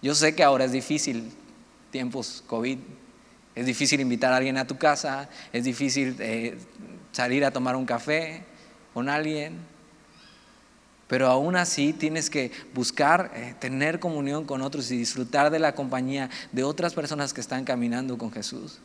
Yo 0.00 0.14
sé 0.14 0.34
que 0.34 0.42
ahora 0.42 0.64
es 0.64 0.72
difícil, 0.72 1.30
tiempos 1.90 2.42
COVID, 2.46 2.78
es 3.54 3.66
difícil 3.66 4.00
invitar 4.00 4.32
a 4.32 4.36
alguien 4.36 4.56
a 4.56 4.66
tu 4.66 4.78
casa, 4.78 5.28
es 5.52 5.64
difícil 5.64 6.16
salir 7.12 7.44
a 7.44 7.50
tomar 7.50 7.76
un 7.76 7.86
café 7.86 8.42
con 8.92 9.08
alguien, 9.08 9.58
pero 11.08 11.28
aún 11.28 11.56
así 11.56 11.92
tienes 11.92 12.30
que 12.30 12.50
buscar 12.74 13.30
eh, 13.34 13.54
tener 13.60 14.00
comunión 14.00 14.44
con 14.44 14.62
otros 14.62 14.90
y 14.90 14.96
disfrutar 14.96 15.50
de 15.50 15.58
la 15.58 15.74
compañía 15.74 16.30
de 16.52 16.64
otras 16.64 16.94
personas 16.94 17.32
que 17.32 17.40
están 17.40 17.64
caminando 17.64 18.18
con 18.18 18.32
Jesús. 18.32 18.80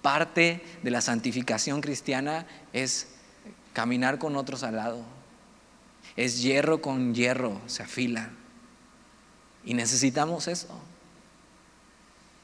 Parte 0.00 0.62
de 0.82 0.90
la 0.90 1.00
santificación 1.00 1.80
cristiana 1.80 2.46
es 2.72 3.08
caminar 3.72 4.18
con 4.18 4.36
otros 4.36 4.62
al 4.62 4.76
lado. 4.76 5.02
Es 6.16 6.42
hierro 6.42 6.80
con 6.80 7.14
hierro, 7.14 7.60
se 7.66 7.82
afila. 7.82 8.30
Y 9.64 9.74
necesitamos 9.74 10.48
eso. 10.48 10.68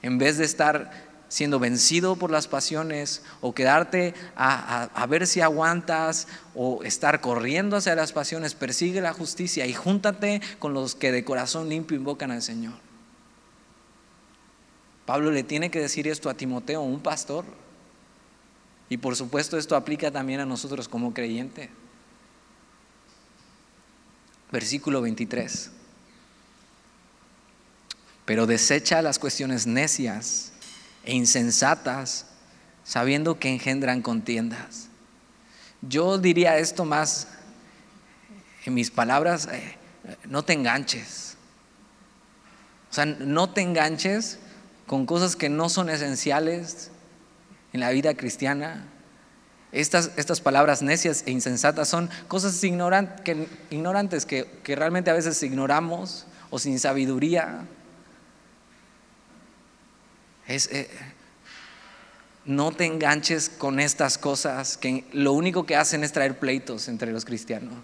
En 0.03 0.19
vez 0.19 0.39
de 0.39 0.45
estar 0.45 1.10
siendo 1.31 1.61
vencido 1.61 2.17
por 2.17 2.33
las 2.33 2.49
pasiones 2.49 3.23
o 3.41 3.55
quedarte 3.55 4.15
a, 4.37 5.07
ver 5.09 5.29
si 5.29 5.41
aguantas 5.41 6.27
o 6.57 6.83
estar 6.83 7.21
corriendo 7.21 7.77
hacia 7.77 7.95
las 7.95 8.13
pasiones, 8.13 8.55
persigue 8.55 9.01
la 9.01 9.13
justicia 9.15 9.65
y 9.65 9.73
júntate 9.73 10.43
con 10.59 10.75
los 10.75 10.97
que 10.97 11.13
de 11.13 11.25
corazón 11.25 11.69
limpio 11.69 11.97
invocan 11.97 12.33
al 12.33 12.43
Señor. 12.43 12.75
Pablo 15.07 15.31
le 15.31 15.45
tiene 15.45 15.71
que 15.71 15.81
decir 15.81 16.09
esto 16.09 16.29
a 16.29 16.35
Timoteo, 16.35 16.83
un 16.83 17.01
pastor. 17.01 17.45
Y 18.89 18.97
por 18.97 19.15
supuesto 19.15 19.57
esto 19.57 19.77
aplica 19.77 20.11
también 20.11 20.41
a 20.41 20.47
nosotros 20.47 20.89
como 20.89 21.15
creyente. 21.15 21.71
Versículo 24.51 25.01
23. 25.01 25.71
Pero 28.25 28.47
desecha 28.47 29.01
las 29.01 29.21
cuestiones 29.21 29.69
necias 29.69 30.50
e 31.05 31.15
insensatas, 31.15 32.27
sabiendo 32.85 33.39
que 33.39 33.49
engendran 33.49 34.03
contiendas. 34.03 34.89
Yo 35.83 36.19
diría 36.19 36.59
esto 36.59 36.85
más 36.85 37.29
en 38.65 38.75
mis 38.75 38.91
palabras, 38.91 39.49
eh, 39.51 39.77
no 40.29 40.45
te 40.45 40.53
enganches. 40.53 41.37
O 42.91 42.95
sea, 42.95 43.07
no 43.07 43.51
te 43.51 43.63
enganches 43.63 44.39
con 44.87 45.07
cosas 45.07 45.37
que 45.37 45.49
no 45.49 45.69
son 45.69 45.89
esenciales 45.89 46.91
en 47.73 47.81
la 47.81 47.91
vida 47.91 48.15
cristiana. 48.15 48.87
Estas, 49.73 50.11
estas 50.17 50.41
palabras 50.41 50.83
necias 50.83 51.23
e 51.27 51.31
insensatas 51.31 51.89
son 51.89 52.11
cosas 52.27 52.63
ignorantes 52.65 54.27
que, 54.27 54.47
que 54.65 54.75
realmente 54.75 55.11
a 55.11 55.15
veces 55.15 55.41
ignoramos 55.45 56.27
o 56.51 56.59
sin 56.59 56.81
sabiduría. 56.81 57.67
Eh, 60.51 60.89
no 62.45 62.73
te 62.73 62.85
enganches 62.85 63.49
con 63.49 63.79
estas 63.79 64.19
cosas 64.19 64.77
que 64.77 65.05
lo 65.13 65.33
único 65.33 65.65
que 65.65 65.77
hacen 65.77 66.03
es 66.03 66.13
traer 66.13 66.39
pleitos 66.39 66.89
entre 66.89 67.13
los 67.13 67.25
cristianos. 67.25 67.75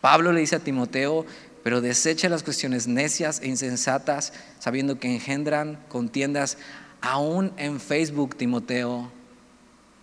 Pablo 0.00 0.32
le 0.32 0.40
dice 0.40 0.56
a 0.56 0.60
Timoteo, 0.60 1.26
pero 1.64 1.80
desecha 1.80 2.28
las 2.28 2.44
cuestiones 2.44 2.86
necias 2.86 3.40
e 3.40 3.48
insensatas, 3.48 4.32
sabiendo 4.60 4.98
que 5.00 5.12
engendran 5.12 5.78
contiendas, 5.88 6.56
aún 7.00 7.52
en 7.56 7.80
Facebook, 7.80 8.36
Timoteo, 8.36 9.10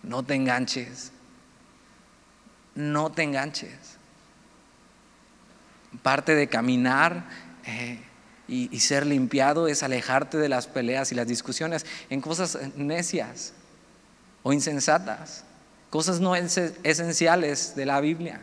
no 0.02 0.22
te 0.24 0.34
enganches, 0.34 1.12
no 2.74 3.10
te 3.10 3.22
enganches. 3.22 3.96
Parte 6.02 6.34
de 6.34 6.48
caminar 6.48 7.24
eh, 7.64 7.98
y, 8.48 8.80
ser 8.80 9.04
limpiado 9.04 9.68
es 9.68 9.82
alejarte 9.82 10.38
de 10.38 10.48
las 10.48 10.66
peleas 10.66 11.12
y 11.12 11.14
las 11.14 11.28
discusiones 11.28 11.84
en 12.08 12.22
cosas 12.22 12.58
necias 12.76 13.52
o 14.42 14.54
insensatas, 14.54 15.44
cosas 15.90 16.20
no 16.20 16.34
esenciales 16.34 17.76
de 17.76 17.86
la 17.86 18.00
Biblia. 18.00 18.40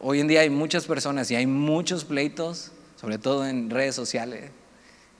Hoy 0.00 0.20
en 0.20 0.26
día 0.26 0.40
hay 0.40 0.50
muchas 0.50 0.86
personas 0.86 1.30
y 1.30 1.36
hay 1.36 1.46
muchos 1.46 2.04
pleitos, 2.04 2.72
sobre 3.00 3.18
todo 3.18 3.46
en 3.46 3.70
redes 3.70 3.94
sociales, 3.94 4.50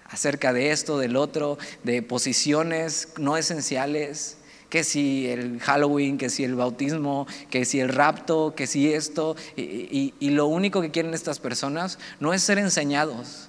acerca 0.05 0.53
de 0.53 0.73
esto, 0.73 0.99
del 0.99 1.17
otro, 1.17 1.59
de 1.85 2.03
posiciones 2.03 3.11
no 3.19 3.37
esenciales, 3.37 4.37
que 4.69 4.83
si 4.85 5.29
el 5.29 5.61
Halloween, 5.61 6.19
que 6.19 6.29
si 6.29 6.45
el 6.45 6.55
bautismo, 6.55 7.27
que 7.51 7.65
si 7.65 7.81
el 7.81 7.89
rapto, 7.89 8.55
que 8.57 8.67
si 8.67 8.93
esto. 8.93 9.37
Y, 9.57 10.13
lo 10.31 10.47
único 10.47 10.81
que 10.81 10.91
quieren 10.91 11.15
estas 11.15 11.39
personas 11.39 11.99
no 12.21 12.33
es 12.35 12.43
ser 12.43 12.59
enseñados, 12.59 13.49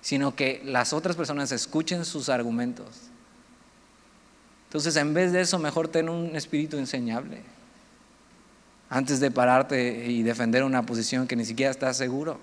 sino 0.00 0.34
que 0.34 0.60
las 0.64 0.92
otras 0.92 1.16
personas 1.16 1.52
escuchen 1.52 2.04
sus 2.04 2.28
argumentos. 2.28 2.86
Entonces, 4.66 4.96
en 4.96 5.14
vez 5.14 5.32
de 5.32 5.40
eso, 5.40 5.58
mejor 5.58 5.88
ten 5.88 6.08
un 6.08 6.34
espíritu 6.34 6.78
enseñable. 6.78 7.42
Antes 8.90 9.20
de 9.20 9.30
pararte 9.30 10.06
y 10.08 10.22
defender 10.22 10.64
una 10.64 10.84
posición 10.84 11.26
que 11.26 11.36
ni 11.36 11.44
siquiera 11.44 11.70
estás 11.70 11.96
seguro. 11.96 12.38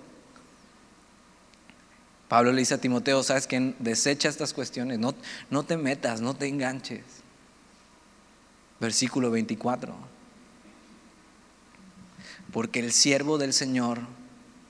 Pablo 2.28 2.52
le 2.52 2.60
dice 2.60 2.74
a 2.74 2.78
Timoteo, 2.78 3.22
sabes 3.22 3.46
que 3.46 3.74
desecha 3.78 4.30
estas 4.30 4.54
cuestiones, 4.54 4.98
no, 4.98 5.14
no 5.50 5.64
te 5.64 5.76
metas, 5.76 6.22
no 6.22 6.34
te 6.34 6.46
enganches 6.46 7.22
versículo 8.82 9.30
24. 9.30 9.94
Porque 12.52 12.80
el 12.80 12.92
siervo 12.92 13.38
del 13.38 13.52
Señor 13.52 14.00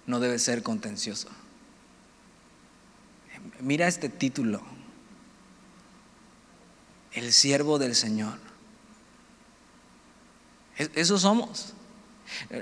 no 0.07 0.20
debe 0.20 0.38
ser 0.38 0.62
contencioso. 0.62 1.29
Mira 3.61 3.88
este 3.88 4.11
título. 4.11 4.61
El 7.12 7.33
siervo 7.33 7.79
del 7.79 7.94
Señor. 7.94 8.38
Eso 10.77 11.18
somos. 11.18 11.72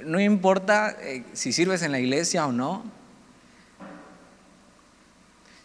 No 0.04 0.20
importa 0.20 0.96
eh, 1.00 1.24
si 1.32 1.52
sirves 1.52 1.82
en 1.82 1.92
la 1.92 1.98
iglesia 1.98 2.46
o 2.46 2.52
no. 2.52 2.84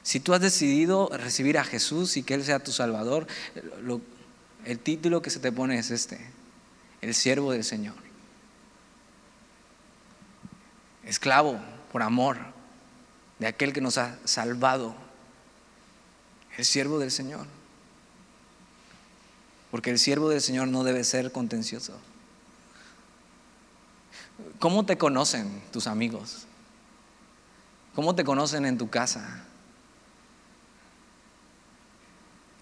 Si 0.02 0.20
tú 0.20 0.34
has 0.34 0.42
decidido 0.42 1.10
recibir 1.14 1.58
a 1.58 1.64
Jesús 1.64 2.18
y 2.18 2.24
que 2.24 2.36
Él 2.36 2.44
sea 2.44 2.60
tu 2.60 2.72
Salvador, 2.72 3.26
lo, 3.82 4.02
el 4.66 4.80
título 4.80 5.22
que 5.22 5.30
se 5.30 5.40
te 5.40 5.52
pone 5.52 5.78
es 5.78 5.92
este, 5.92 6.20
el 7.02 7.14
siervo 7.14 7.52
del 7.52 7.64
Señor. 7.64 7.96
Esclavo 11.04 11.60
por 11.92 12.02
amor 12.02 12.38
de 13.38 13.48
aquel 13.48 13.74
que 13.74 13.82
nos 13.82 13.98
ha 13.98 14.18
salvado. 14.26 14.96
El 16.58 16.66
siervo 16.66 17.00
del 17.00 17.12
Señor. 17.12 17.46
Porque 19.70 19.92
el 19.92 20.00
siervo 20.00 20.30
del 20.30 20.42
Señor 20.42 20.68
no 20.68 20.84
debe 20.84 21.04
ser 21.04 21.32
contencioso. 21.32 22.00
¿Cómo 24.60 24.86
te 24.86 24.98
conocen 24.98 25.62
tus 25.72 25.86
amigos? 25.86 26.48
¿Cómo 27.94 28.16
te 28.16 28.24
conocen 28.24 28.66
en 28.66 28.78
tu 28.78 28.90
casa? 28.90 29.44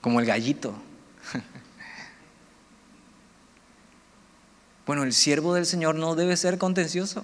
Como 0.01 0.19
el 0.19 0.25
gallito. 0.25 0.73
Bueno, 4.85 5.03
el 5.03 5.13
siervo 5.13 5.53
del 5.53 5.65
Señor 5.65 5.95
no 5.95 6.15
debe 6.15 6.35
ser 6.37 6.57
contencioso. 6.57 7.23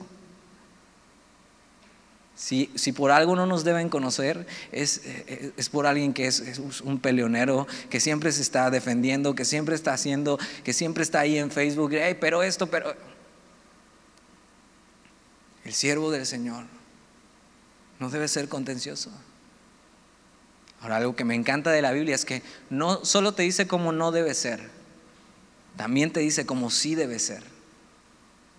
Si, 2.36 2.72
si, 2.76 2.94
por 2.94 3.12
algo 3.12 3.36
no 3.36 3.46
nos 3.46 3.66
deben 3.66 3.90
conocer, 3.90 4.48
es, 4.72 5.02
es 5.58 5.68
por 5.68 5.86
alguien 5.86 6.14
que 6.14 6.26
es, 6.26 6.40
es, 6.40 6.60
un 6.80 7.00
peleonero, 7.00 7.68
que 7.90 8.00
siempre 8.00 8.32
se 8.32 8.42
está 8.42 8.70
defendiendo, 8.70 9.36
que 9.36 9.44
siempre 9.44 9.76
está 9.76 9.92
haciendo, 9.92 10.40
que 10.64 10.72
siempre 10.72 11.04
está 11.04 11.20
ahí 11.20 11.38
en 11.38 11.52
Facebook, 11.52 11.92
hey, 11.94 12.18
pero 12.20 12.42
esto, 12.42 12.68
pero... 12.68 12.96
El 15.66 15.74
siervo 15.74 16.12
del 16.12 16.26
Señor 16.26 16.64
no 18.00 18.10
debe 18.10 18.30
ser 18.30 18.48
contencioso. 18.48 19.12
Ahora, 20.82 20.98
algo 20.98 21.16
que 21.16 21.26
me 21.26 21.36
encanta 21.36 21.72
de 21.72 21.82
la 21.82 21.92
Biblia 21.92 22.16
es 22.16 22.24
que 22.24 22.42
no 22.70 23.04
solo 23.04 23.34
te 23.34 23.44
dice 23.44 23.68
cómo 23.68 23.92
no 23.92 24.12
debe 24.12 24.34
ser, 24.34 24.79
también 25.78 26.12
te 26.12 26.20
dice 26.20 26.46
cómo 26.46 26.70
sí 26.70 26.96
debe 26.96 27.20
ser. 27.20 27.44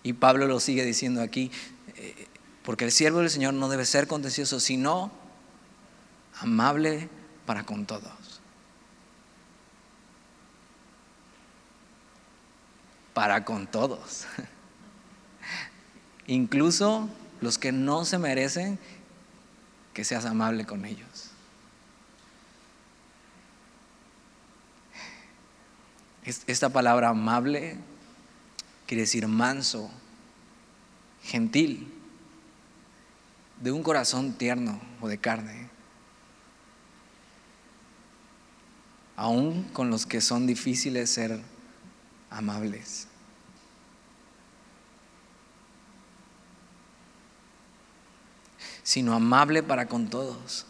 Y 0.02 0.14
Pablo 0.14 0.46
lo 0.46 0.60
sigue 0.60 0.84
diciendo 0.84 1.20
aquí, 1.22 1.50
eh, 1.96 2.26
porque 2.62 2.84
el 2.84 2.92
siervo 2.92 3.18
del 3.20 3.30
Señor 3.30 3.54
no 3.54 3.68
debe 3.68 3.84
ser 3.84 4.06
contencioso, 4.06 4.60
sino 4.60 5.10
amable 6.40 7.08
para 7.46 7.64
con 7.64 7.86
todos. 7.86 8.40
Para 13.12 13.44
con 13.44 13.66
todos. 13.66 14.26
Incluso 16.26 17.08
los 17.40 17.58
que 17.58 17.72
no 17.72 18.04
se 18.04 18.18
merecen 18.18 18.78
que 19.92 20.04
seas 20.04 20.24
amable 20.24 20.64
con 20.64 20.84
ellos. 20.84 21.29
Esta 26.24 26.68
palabra 26.68 27.08
amable 27.08 27.78
quiere 28.86 29.02
decir 29.02 29.26
manso, 29.26 29.90
gentil, 31.22 31.92
de 33.60 33.72
un 33.72 33.82
corazón 33.82 34.34
tierno 34.34 34.80
o 35.00 35.08
de 35.08 35.18
carne. 35.18 35.68
Aún 39.16 39.64
con 39.72 39.90
los 39.90 40.06
que 40.06 40.20
son 40.20 40.46
difíciles 40.46 41.10
ser 41.10 41.40
amables. 42.30 43.06
Sino 48.82 49.14
amable 49.14 49.62
para 49.62 49.86
con 49.86 50.08
todos. 50.08 50.66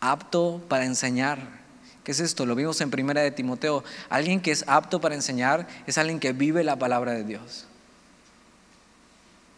Apto 0.00 0.62
para 0.68 0.84
enseñar 0.84 1.67
¿Qué 2.08 2.12
es 2.12 2.20
esto? 2.20 2.46
Lo 2.46 2.54
vimos 2.54 2.80
en 2.80 2.90
primera 2.90 3.20
de 3.20 3.30
Timoteo. 3.30 3.84
Alguien 4.08 4.40
que 4.40 4.50
es 4.50 4.64
apto 4.66 4.98
para 4.98 5.14
enseñar 5.14 5.68
es 5.86 5.98
alguien 5.98 6.18
que 6.20 6.32
vive 6.32 6.64
la 6.64 6.76
palabra 6.76 7.12
de 7.12 7.22
Dios. 7.22 7.66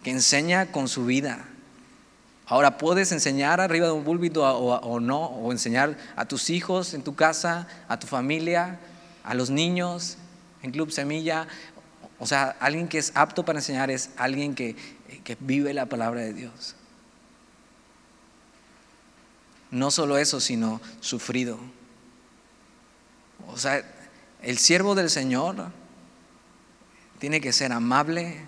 Que 0.02 0.10
enseña 0.10 0.72
con 0.72 0.88
su 0.88 1.06
vida. 1.06 1.44
Ahora, 2.46 2.76
puedes 2.76 3.12
enseñar 3.12 3.60
arriba 3.60 3.86
de 3.86 3.92
un 3.92 4.02
púlpito 4.02 4.42
o, 4.42 4.98
no, 4.98 5.26
o 5.26 5.52
enseñar 5.52 5.96
a 6.16 6.24
tus 6.24 6.50
hijos 6.50 6.92
en 6.92 7.04
tu 7.04 7.14
casa, 7.14 7.68
a 7.86 8.00
tu 8.00 8.08
familia, 8.08 8.80
a 9.22 9.34
los 9.34 9.50
niños 9.50 10.16
en 10.64 10.72
Club 10.72 10.90
Semilla. 10.90 11.46
O 12.18 12.26
sea, 12.26 12.56
alguien 12.58 12.88
que 12.88 12.98
es 12.98 13.12
apto 13.14 13.44
para 13.44 13.60
enseñar 13.60 13.92
es 13.92 14.10
alguien 14.16 14.56
que, 14.56 14.74
que 15.22 15.36
vive 15.38 15.72
la 15.72 15.86
palabra 15.86 16.22
de 16.22 16.32
Dios. 16.32 16.74
No 19.70 19.92
solo 19.92 20.18
eso, 20.18 20.40
sino 20.40 20.80
sufrido. 20.98 21.60
O 23.48 23.56
sea, 23.56 23.82
el 24.42 24.58
siervo 24.58 24.94
del 24.94 25.10
Señor 25.10 25.70
tiene 27.18 27.40
que 27.40 27.52
ser 27.52 27.72
amable, 27.72 28.40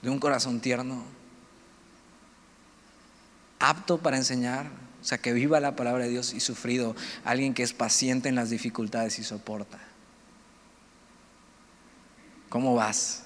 de 0.00 0.10
un 0.10 0.18
corazón 0.18 0.60
tierno, 0.60 1.04
apto 3.58 3.98
para 3.98 4.16
enseñar, 4.16 4.66
o 5.00 5.04
sea, 5.04 5.18
que 5.18 5.32
viva 5.32 5.60
la 5.60 5.76
palabra 5.76 6.04
de 6.04 6.10
Dios 6.10 6.32
y 6.32 6.40
sufrido, 6.40 6.96
alguien 7.24 7.54
que 7.54 7.62
es 7.62 7.72
paciente 7.72 8.28
en 8.28 8.34
las 8.34 8.50
dificultades 8.50 9.18
y 9.18 9.24
soporta. 9.24 9.78
¿Cómo 12.48 12.74
vas? 12.74 13.24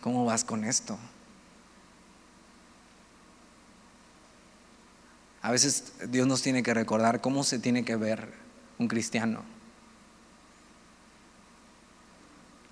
¿Cómo 0.00 0.24
vas 0.24 0.44
con 0.44 0.64
esto? 0.64 0.98
A 5.42 5.50
veces 5.50 5.92
Dios 6.08 6.26
nos 6.26 6.42
tiene 6.42 6.62
que 6.62 6.74
recordar 6.74 7.20
cómo 7.20 7.44
se 7.44 7.58
tiene 7.58 7.84
que 7.84 7.96
ver 7.96 8.32
un 8.80 8.88
cristiano. 8.88 9.42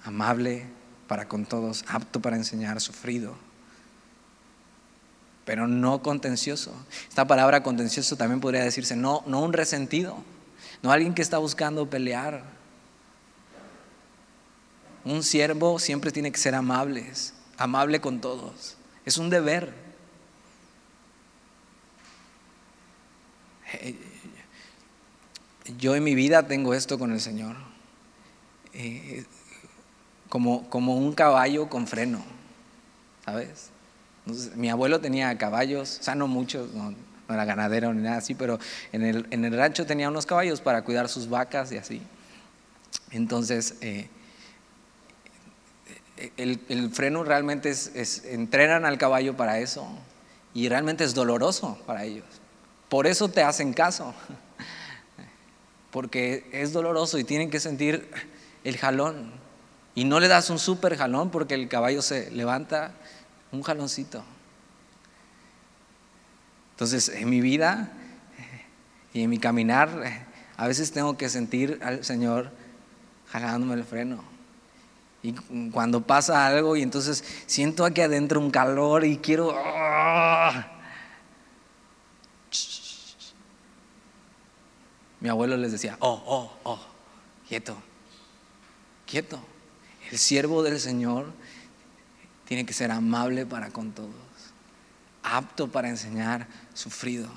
Amable 0.03 0.67
para 1.07 1.29
con 1.29 1.45
todos, 1.45 1.85
apto 1.87 2.21
para 2.21 2.37
enseñar, 2.37 2.81
sufrido, 2.81 3.37
pero 5.45 5.69
no 5.69 6.03
contencioso. 6.03 6.75
Esta 7.09 7.27
palabra 7.27 7.63
contencioso 7.63 8.17
también 8.17 8.41
podría 8.41 8.65
decirse 8.65 8.97
no, 8.97 9.23
no 9.27 9.41
un 9.41 9.53
resentido, 9.53 10.17
no 10.83 10.91
alguien 10.91 11.15
que 11.15 11.23
está 11.23 11.39
buscando 11.39 11.89
pelear. 11.89 12.43
Un 15.05 15.23
siervo 15.23 15.79
siempre 15.79 16.11
tiene 16.11 16.33
que 16.33 16.39
ser 16.39 16.55
amable, 16.55 17.07
amable 17.59 18.01
con 18.01 18.21
todos. 18.21 18.77
Es 19.05 19.19
un 19.19 19.31
deber. 19.31 19.75
Yo 25.77 25.95
en 25.95 26.05
mi 26.05 26.15
vida 26.15 26.47
tengo 26.47 26.73
esto 26.73 26.99
con 26.99 27.13
el 27.13 27.21
Señor. 27.21 27.57
Eh, 28.73 29.25
como, 30.29 30.69
como 30.69 30.97
un 30.97 31.15
caballo 31.15 31.69
con 31.69 31.87
freno, 31.87 32.23
¿sabes? 33.25 33.71
mi 34.57 34.69
abuelo 34.69 35.01
tenía 35.01 35.37
caballos, 35.39 35.99
o 36.01 36.03
sea, 36.03 36.15
no 36.15 36.29
muchos, 36.29 36.73
no, 36.75 36.95
era 37.31 37.47
ganadero 37.47 37.95
ni 37.95 38.03
nada 38.03 38.19
así, 38.19 38.35
pero 38.35 38.59
en 38.93 39.03
el, 39.03 39.27
en 39.31 39.45
el, 39.45 39.57
rancho 39.57 39.87
tenía 39.87 40.09
unos 40.09 40.27
caballos 40.27 40.61
para 40.61 40.83
cuidar 40.83 41.09
sus 41.09 41.31
vacas 41.31 41.73
y 41.73 41.79
así. 41.79 42.03
Entonces, 43.11 43.77
eh, 43.81 44.09
el, 46.37 46.61
el, 46.69 46.91
freno 46.91 47.25
realmente 47.25 47.71
es, 47.71 47.91
es, 47.95 48.25
entrenan 48.27 48.85
al 48.85 48.99
caballo 48.99 49.35
para 49.35 49.61
eso 49.61 49.89
y 50.53 50.69
realmente 50.69 51.05
es 51.05 51.15
doloroso 51.15 51.79
para 51.87 52.05
ellos. 52.05 52.27
Por 52.91 53.07
eso 53.07 53.29
te 53.29 53.43
hacen 53.43 53.73
caso 53.73 54.15
porque 55.99 56.49
es 56.53 56.73
doloroso 56.73 57.19
y 57.19 57.25
tienen 57.25 57.51
que 57.51 57.59
sentir 57.59 58.09
el 58.63 58.77
jalón. 58.77 59.33
Y 59.97 60.05
no 60.05 60.21
le 60.21 60.29
das 60.29 60.49
un 60.49 60.61
super 60.61 60.97
jalón 60.97 61.33
porque 61.33 61.55
el 61.55 61.67
caballo 61.67 62.03
se 62.03 62.31
levanta, 62.31 62.93
un 63.51 63.65
jaloncito. 63.65 64.23
Entonces, 66.71 67.09
en 67.09 67.29
mi 67.29 67.41
vida 67.41 67.91
y 69.13 69.23
en 69.23 69.31
mi 69.31 69.39
caminar, 69.39 69.91
a 70.57 70.69
veces 70.69 70.93
tengo 70.93 71.17
que 71.17 71.29
sentir 71.29 71.81
al 71.83 72.05
Señor 72.05 72.53
jalándome 73.33 73.75
el 73.75 73.83
freno. 73.83 74.23
Y 75.25 75.33
cuando 75.73 76.03
pasa 76.03 76.47
algo 76.47 76.77
y 76.77 76.83
entonces 76.83 77.25
siento 77.47 77.85
aquí 77.85 78.03
adentro 78.03 78.39
un 78.39 78.53
calor 78.53 79.05
y 79.05 79.17
quiero... 79.17 79.53
¡ah! 79.53 80.78
Mi 85.21 85.29
abuelo 85.29 85.57
les 85.57 85.73
decía, 85.73 85.97
oh, 86.01 86.23
oh, 86.27 86.53
oh, 86.65 86.81
quieto, 87.49 87.77
quieto. 89.07 89.41
El 90.11 90.19
siervo 90.19 90.63
del 90.63 90.79
Señor 90.81 91.27
tiene 92.47 92.65
que 92.65 92.73
ser 92.73 92.91
amable 92.91 93.45
para 93.45 93.71
con 93.71 93.93
todos, 93.93 94.11
apto 95.23 95.69
para 95.69 95.89
enseñar, 95.89 96.47
sufrido. 96.73 97.29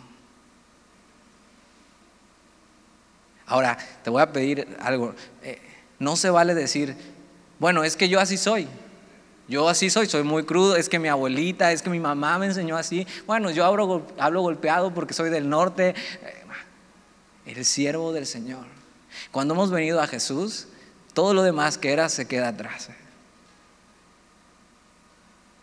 Ahora, 3.46 3.78
te 4.04 4.10
voy 4.10 4.22
a 4.22 4.32
pedir 4.32 4.78
algo. 4.80 5.14
Eh, 5.44 5.60
no 6.00 6.16
se 6.16 6.30
vale 6.30 6.54
decir, 6.56 6.96
bueno, 7.60 7.84
es 7.84 7.98
que 7.98 8.08
yo 8.08 8.20
así 8.20 8.38
soy. 8.38 8.68
Yo 9.50 9.68
así 9.68 9.90
soy, 9.90 10.08
soy 10.08 10.24
muy 10.24 10.46
crudo, 10.46 10.78
es 10.78 10.88
que 10.88 10.98
mi 10.98 11.10
abuelita, 11.10 11.74
es 11.74 11.82
que 11.82 11.90
mi 11.90 12.00
mamá 12.00 12.40
me 12.40 12.46
enseñó 12.46 12.78
así. 12.78 13.06
Bueno, 13.28 13.52
yo 13.52 13.66
hablo, 13.66 14.08
hablo 14.18 14.42
golpeado 14.42 14.94
porque 14.94 15.14
soy 15.14 15.30
del 15.30 15.50
norte 15.50 15.94
el 17.46 17.66
siervo 17.66 18.14
del 18.14 18.26
Señor. 18.26 18.66
Cuando 19.32 19.54
hemos 19.54 19.72
venido 19.72 20.02
a 20.02 20.08
Jesús, 20.08 20.68
todo 21.14 21.34
lo 21.34 21.44
demás 21.44 21.78
que 21.78 21.92
era 21.92 22.10
se 22.10 22.28
queda 22.28 22.50
atrás. 22.50 22.90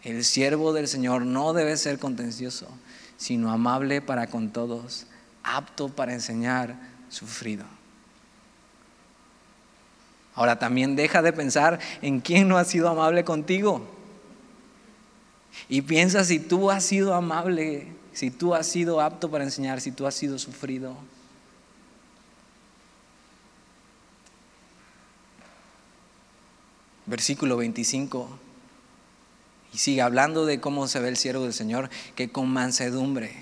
El 0.03 0.25
siervo 0.25 0.73
del 0.73 0.89
Señor 0.89 1.23
no 1.23 1.53
debe 1.53 1.77
ser 1.77 1.99
contencioso, 1.99 2.69
sino 3.17 3.51
amable 3.51 4.01
para 4.01 4.29
con 4.29 4.51
todos, 4.51 5.07
apto 5.43 5.89
para 5.89 6.13
enseñar, 6.13 6.77
sufrido. 7.09 7.65
Ahora 10.35 10.59
también 10.59 10.95
deja 10.95 11.21
de 11.21 11.33
pensar 11.33 11.81
en 12.01 12.21
quién 12.21 12.47
no 12.47 12.59
ha 12.59 12.65
sido 12.65 12.89
amable 12.89 13.25
contigo. 13.25 13.89
Y 15.69 15.83
piensa 15.83 16.25
si 16.25 16.39
tú 16.39 16.71
has 16.71 16.85
sido 16.85 17.15
amable, 17.15 17.89
si 18.13 18.31
tú 18.31 18.55
has 18.55 18.67
sido 18.69 19.01
apto 19.01 19.31
para 19.31 19.43
enseñar, 19.43 19.81
si 19.81 19.91
tú 19.91 20.07
has 20.07 20.15
sido 20.15 20.39
sufrido. 20.39 20.97
Versículo 27.09 27.57
25. 27.57 28.29
Y 29.73 29.79
sigue 29.79 30.03
hablando 30.03 30.47
de 30.47 30.61
cómo 30.61 30.87
se 30.87 31.01
ve 31.01 31.09
el 31.09 31.17
siervo 31.17 31.45
del 31.45 31.53
Señor, 31.53 31.91
que 32.15 32.31
con 32.31 32.49
mansedumbre. 32.49 33.35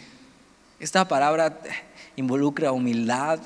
Esta 0.81 1.09
palabra 1.09 1.61
involucra 2.17 2.73
humildad, 2.73 3.41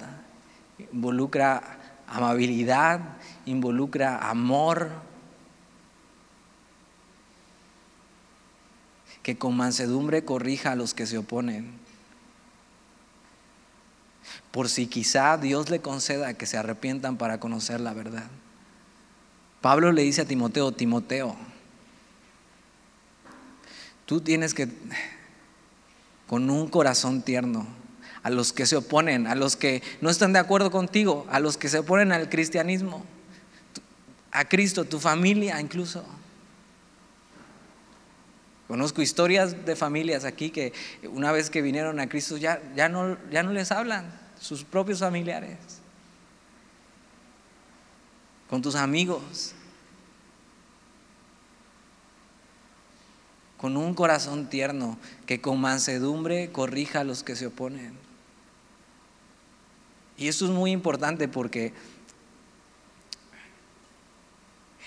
involucra 0.93 1.79
amabilidad, 2.07 3.01
involucra 3.47 4.29
amor. 4.29 4.91
Que 9.23 9.37
con 9.37 9.57
mansedumbre 9.57 10.25
corrija 10.25 10.73
a 10.73 10.77
los 10.77 10.95
que 10.95 11.07
se 11.07 11.19
oponen. 11.19 11.79
Por 14.51 14.69
si 14.69 14.87
quizá 14.87 15.37
Dios 15.37 15.71
le 15.71 15.81
conceda 15.81 16.35
que 16.35 16.47
se 16.47 16.57
arrepientan 16.57 17.17
para 17.17 17.39
conocer 17.39 17.81
la 17.81 17.93
verdad. 17.93 18.29
Pablo 19.61 19.93
le 19.93 20.03
dice 20.03 20.23
a 20.23 20.25
Timoteo, 20.25 20.73
Timoteo, 20.73 21.37
tú 24.07 24.21
tienes 24.21 24.55
que, 24.55 24.69
con 26.27 26.49
un 26.49 26.69
corazón 26.69 27.23
tierno, 27.23 27.67
a 28.23 28.31
los 28.31 28.53
que 28.53 28.67
se 28.67 28.77
oponen, 28.77 29.27
a 29.27 29.35
los 29.35 29.57
que 29.57 29.83
no 30.01 30.11
están 30.11 30.33
de 30.33 30.39
acuerdo 30.39 30.71
contigo, 30.71 31.27
a 31.31 31.41
los 31.41 31.57
que 31.57 31.69
se 31.69 31.79
oponen 31.79 32.13
al 32.13 32.29
cristianismo, 32.29 33.05
a 34.33 34.45
Cristo, 34.45 34.85
tu 34.85 34.99
familia 34.99 35.61
incluso. 35.61 36.05
Conozco 38.69 39.03
historias 39.03 39.67
de 39.67 39.75
familias 39.75 40.25
aquí 40.25 40.51
que 40.51 40.73
una 41.03 41.33
vez 41.33 41.51
que 41.51 41.61
vinieron 41.61 41.99
a 41.99 42.09
Cristo 42.09 42.37
ya, 42.37 42.63
ya, 42.77 42.89
no, 42.89 43.17
ya 43.31 43.43
no 43.43 43.53
les 43.53 43.73
hablan, 43.73 44.17
sus 44.39 44.65
propios 44.65 45.01
familiares, 45.01 45.59
con 48.51 48.63
tus 48.63 48.75
amigos, 48.75 49.53
con 53.57 53.77
un 53.77 53.95
corazón 53.95 54.51
tierno 54.51 54.99
que 55.25 55.41
con 55.41 55.61
mansedumbre 55.61 56.51
corrija 56.51 57.01
a 57.01 57.05
los 57.05 57.23
que 57.23 57.37
se 57.37 57.47
oponen. 57.47 57.93
Y 60.19 60.27
esto 60.27 60.47
es 60.47 60.51
muy 60.51 60.73
importante 60.73 61.29
porque 61.29 61.73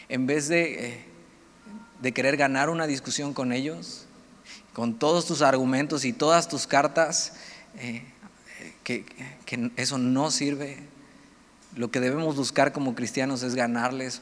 en 0.09 0.27
vez 0.27 0.49
de, 0.49 0.89
eh, 0.89 1.05
de 2.01 2.11
querer 2.11 2.35
ganar 2.35 2.69
una 2.69 2.85
discusión 2.85 3.33
con 3.33 3.53
ellos, 3.53 4.07
con 4.73 4.99
todos 4.99 5.25
tus 5.25 5.41
argumentos 5.41 6.03
y 6.03 6.11
todas 6.11 6.49
tus 6.49 6.67
cartas, 6.67 7.33
eh, 7.77 8.03
que, 8.83 9.05
que 9.45 9.71
eso 9.77 9.97
no 9.97 10.31
sirve. 10.31 10.92
Lo 11.75 11.91
que 11.91 11.99
debemos 11.99 12.35
buscar 12.35 12.71
como 12.73 12.95
cristianos 12.95 13.43
es 13.43 13.55
ganarles 13.55 14.21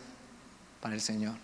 para 0.82 0.94
el 0.94 1.02
Señor. 1.02 1.36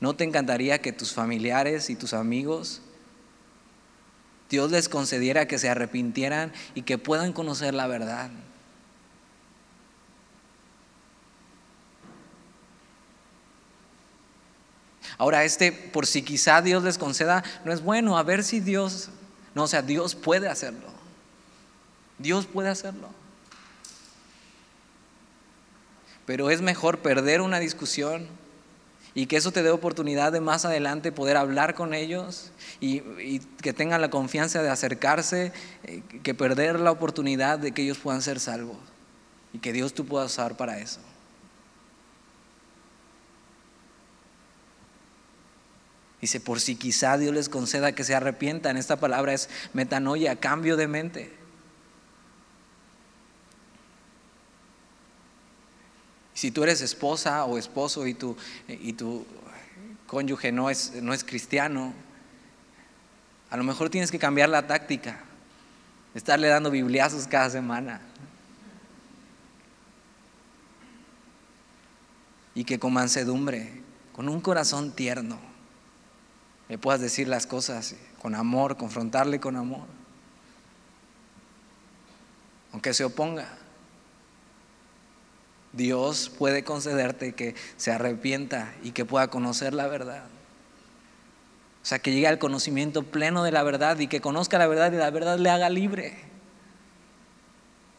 ¿No 0.00 0.14
te 0.14 0.24
encantaría 0.24 0.80
que 0.80 0.92
tus 0.92 1.12
familiares 1.12 1.90
y 1.90 1.96
tus 1.96 2.14
amigos 2.14 2.82
Dios 4.54 4.70
les 4.70 4.88
concediera 4.88 5.48
que 5.48 5.58
se 5.58 5.68
arrepintieran 5.68 6.52
y 6.76 6.82
que 6.82 6.98
puedan 6.98 7.32
conocer 7.32 7.74
la 7.74 7.86
verdad. 7.86 8.30
Ahora, 15.18 15.44
este, 15.44 15.72
por 15.72 16.06
si 16.06 16.22
quizá 16.22 16.60
Dios 16.60 16.82
les 16.82 16.98
conceda, 16.98 17.44
no 17.64 17.72
es 17.72 17.82
bueno, 17.82 18.18
a 18.18 18.22
ver 18.22 18.44
si 18.44 18.60
Dios, 18.60 19.10
no, 19.54 19.64
o 19.64 19.66
sea, 19.66 19.82
Dios 19.82 20.14
puede 20.14 20.48
hacerlo. 20.48 20.88
Dios 22.18 22.46
puede 22.46 22.68
hacerlo. 22.68 23.08
Pero 26.26 26.50
es 26.50 26.62
mejor 26.62 26.98
perder 26.98 27.40
una 27.40 27.58
discusión 27.58 28.26
y 29.14 29.26
que 29.26 29.36
eso 29.36 29.52
te 29.52 29.62
dé 29.62 29.70
oportunidad 29.70 30.32
de 30.32 30.40
más 30.40 30.64
adelante 30.64 31.12
poder 31.12 31.36
hablar 31.36 31.74
con 31.74 31.94
ellos 31.94 32.50
y, 32.80 33.00
que 33.62 33.72
tengan 33.72 34.00
la 34.00 34.10
confianza 34.10 34.62
de 34.62 34.70
acercarse, 34.70 35.52
eh, 35.84 36.02
que 36.22 36.34
perder 36.34 36.80
la 36.80 36.90
oportunidad 36.90 37.58
de 37.58 37.72
que 37.72 37.82
ellos 37.82 37.98
puedan 37.98 38.22
ser 38.22 38.40
salvos 38.40 38.76
y 39.52 39.58
que 39.58 39.72
Dios 39.72 39.94
tú 39.94 40.04
puedas 40.04 40.32
usar 40.32 40.56
para 40.56 40.78
eso. 40.78 41.00
Dice, 46.20 46.40
por 46.40 46.58
si 46.58 46.74
quizá 46.74 47.18
Dios 47.18 47.34
les 47.34 47.50
conceda 47.50 47.92
que 47.92 48.02
se 48.02 48.14
arrepientan. 48.14 48.78
Esta 48.78 48.96
palabra 48.96 49.34
es 49.34 49.50
metanoia, 49.74 50.36
cambio 50.36 50.76
de 50.78 50.88
mente. 50.88 51.43
Si 56.34 56.50
tú 56.50 56.64
eres 56.64 56.80
esposa 56.80 57.44
o 57.44 57.56
esposo 57.56 58.06
y 58.06 58.14
tu, 58.14 58.36
y 58.68 58.92
tu 58.92 59.24
cónyuge 60.06 60.52
no 60.52 60.68
es, 60.68 60.92
no 61.00 61.14
es 61.14 61.24
cristiano, 61.24 61.94
a 63.50 63.56
lo 63.56 63.62
mejor 63.62 63.88
tienes 63.88 64.10
que 64.10 64.18
cambiar 64.18 64.48
la 64.48 64.66
táctica, 64.66 65.20
estarle 66.14 66.48
dando 66.48 66.70
bibliazos 66.70 67.28
cada 67.28 67.48
semana. 67.50 68.00
Y 72.56 72.64
que 72.64 72.78
con 72.78 72.92
mansedumbre, 72.92 73.82
con 74.12 74.28
un 74.28 74.40
corazón 74.40 74.92
tierno, 74.92 75.38
le 76.68 76.78
puedas 76.78 77.00
decir 77.00 77.28
las 77.28 77.46
cosas 77.46 77.94
con 78.20 78.34
amor, 78.34 78.76
confrontarle 78.76 79.38
con 79.38 79.56
amor. 79.56 79.86
Aunque 82.72 82.94
se 82.94 83.04
oponga. 83.04 83.46
Dios 85.76 86.30
puede 86.30 86.64
concederte 86.64 87.34
que 87.34 87.54
se 87.76 87.90
arrepienta 87.90 88.72
y 88.82 88.92
que 88.92 89.04
pueda 89.04 89.28
conocer 89.28 89.74
la 89.74 89.88
verdad. 89.88 90.24
O 91.82 91.86
sea, 91.86 91.98
que 91.98 92.12
llegue 92.12 92.28
al 92.28 92.38
conocimiento 92.38 93.02
pleno 93.02 93.44
de 93.44 93.52
la 93.52 93.62
verdad 93.62 93.98
y 93.98 94.06
que 94.06 94.20
conozca 94.20 94.58
la 94.58 94.66
verdad 94.66 94.92
y 94.92 94.96
la 94.96 95.10
verdad 95.10 95.38
le 95.38 95.50
haga 95.50 95.68
libre. 95.68 96.16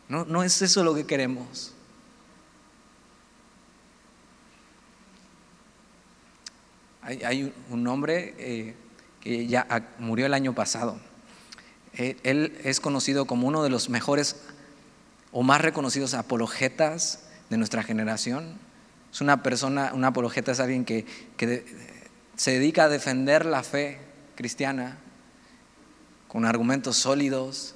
No, 0.08 0.26
no 0.26 0.44
es 0.44 0.62
eso 0.62 0.84
lo 0.84 0.96
que 0.96 1.06
queremos. 1.06 1.74
Hay, 7.02 7.54
un 7.70 7.88
hombre 7.88 8.34
eh, 8.40 8.76
que 9.22 9.46
ya 9.46 9.68
murió 10.00 10.26
el 10.26 10.34
año 10.34 10.56
pasado. 10.56 10.98
Eh, 11.94 12.18
él 12.24 12.58
es 12.64 12.80
conocido 12.80 13.26
como 13.26 13.48
uno 13.48 13.62
de 13.62 13.70
los 13.70 13.90
mejores 13.90 14.38
o 15.32 15.44
más 15.44 15.62
reconocidos 15.62 16.16
apologetas 16.16 17.25
de 17.56 17.58
nuestra 17.58 17.84
generación. 17.84 18.58
Es 19.12 19.22
una 19.22 19.41
persona, 19.41 19.91
un 19.93 20.03
apologeta 20.03 20.51
es 20.51 20.60
alguien 20.60 20.84
que, 20.84 21.06
se 22.36 22.51
dedica 22.51 22.84
a 22.84 22.89
defender 22.89 23.45
la 23.45 23.64
fe 23.64 23.97
cristiana 24.36 24.97
con 26.28 26.43
argumentos 26.43 26.97
sólidos. 26.97 27.76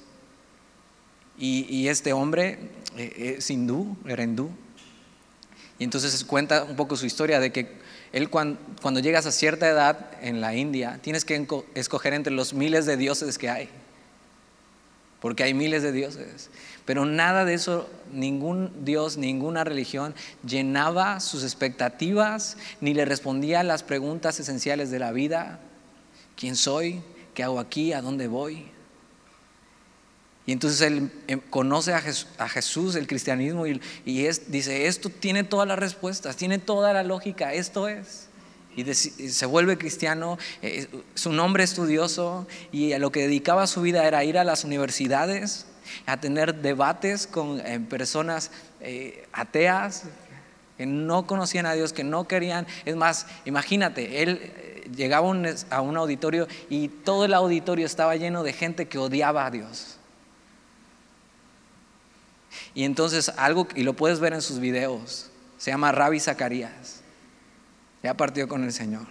Y, 1.38 1.88
este 1.88 2.12
hombre 2.12 2.58
eh, 2.98 3.36
es 3.38 3.50
hindú, 3.50 3.96
era 4.04 4.22
hindú. 4.22 4.50
Y 5.78 5.84
entonces 5.84 6.22
cuenta 6.24 6.64
un 6.64 6.76
poco 6.76 6.94
su 6.96 7.06
historia 7.06 7.40
de 7.40 7.50
que 7.50 7.78
él 8.12 8.28
cuando, 8.28 8.60
cuando 8.82 9.00
llegas 9.00 9.24
a 9.24 9.32
cierta 9.32 9.66
edad 9.66 10.10
en 10.20 10.42
la 10.42 10.54
India, 10.54 11.00
tienes 11.00 11.24
que 11.24 11.46
escoger 11.74 12.12
entre 12.12 12.34
los 12.34 12.52
miles 12.52 12.84
de 12.84 12.98
dioses 12.98 13.38
que 13.38 13.48
hay. 13.48 13.70
Porque 15.20 15.42
hay 15.42 15.54
miles 15.54 15.82
de 15.82 15.92
dioses. 15.92 16.50
Pero 16.86 17.04
nada 17.04 17.44
de 17.44 17.54
eso, 17.54 17.88
ningún 18.12 18.84
Dios, 18.84 19.16
ninguna 19.16 19.64
religión 19.64 20.14
llenaba 20.44 21.20
sus 21.20 21.44
expectativas 21.44 22.56
ni 22.80 22.94
le 22.94 23.04
respondía 23.04 23.60
a 23.60 23.64
las 23.64 23.82
preguntas 23.82 24.40
esenciales 24.40 24.90
de 24.90 24.98
la 24.98 25.12
vida. 25.12 25.60
¿Quién 26.36 26.56
soy? 26.56 27.02
¿Qué 27.34 27.42
hago 27.44 27.60
aquí? 27.60 27.92
¿A 27.92 28.00
dónde 28.00 28.28
voy? 28.28 28.66
Y 30.46 30.52
entonces 30.52 30.80
él 30.80 31.12
em, 31.28 31.38
conoce 31.38 31.92
a 31.92 32.48
Jesús, 32.48 32.96
el 32.96 33.06
cristianismo, 33.06 33.66
y, 33.66 33.80
dice, 34.04 34.86
esto 34.88 35.08
tiene 35.08 35.44
todas 35.44 35.68
las 35.68 35.78
respuestas, 35.78 36.36
tiene 36.36 36.58
toda 36.58 36.92
la 36.92 37.04
lógica, 37.04 37.52
esto 37.52 37.86
es. 37.86 38.29
Y, 38.76 38.84
se 38.94 39.46
vuelve 39.46 39.76
cristiano, 39.76 40.38
eh, 40.62 40.88
es 41.14 41.26
un 41.26 41.38
hombre 41.40 41.64
estudioso, 41.64 42.46
y 42.72 42.92
a 42.92 42.98
lo 42.98 43.10
que 43.10 43.22
dedicaba 43.22 43.66
su 43.66 43.82
vida 43.82 44.06
era 44.06 44.24
ir 44.24 44.38
a 44.38 44.44
las 44.44 44.64
universidades 44.64 45.66
a 46.06 46.18
tener 46.18 46.56
debates 46.56 47.26
con 47.26 47.60
eh, 47.60 47.80
personas 47.80 48.50
eh, 48.80 49.26
ateas 49.32 50.04
que 50.76 50.86
no 50.86 51.26
conocían 51.26 51.66
a 51.66 51.74
Dios, 51.74 51.92
que 51.92 52.04
no 52.04 52.26
querían. 52.26 52.66
Es 52.84 52.96
más, 52.96 53.26
imagínate, 53.44 54.22
él 54.22 54.40
eh, 54.42 54.90
llegaba 54.96 55.30
a 55.70 55.80
un 55.82 55.96
auditorio 55.96 56.48
y 56.68 56.88
todo 56.88 57.26
el 57.26 57.34
auditorio 57.34 57.86
estaba 57.86 58.16
lleno 58.16 58.42
de 58.42 58.52
gente 58.52 58.88
que 58.88 58.98
odiaba 58.98 59.46
a 59.46 59.50
Dios. 59.50 59.98
Y 62.74 62.84
entonces 62.84 63.30
algo, 63.36 63.68
y 63.74 63.82
lo 63.82 63.92
puedes 63.94 64.20
ver 64.20 64.32
en 64.32 64.42
sus 64.42 64.58
videos, 64.58 65.30
se 65.58 65.70
llama 65.70 65.92
Rabbi 65.92 66.18
Zacarías. 66.18 66.99
Ya 68.02 68.14
partió 68.14 68.48
con 68.48 68.64
el 68.64 68.72
Señor. 68.72 69.06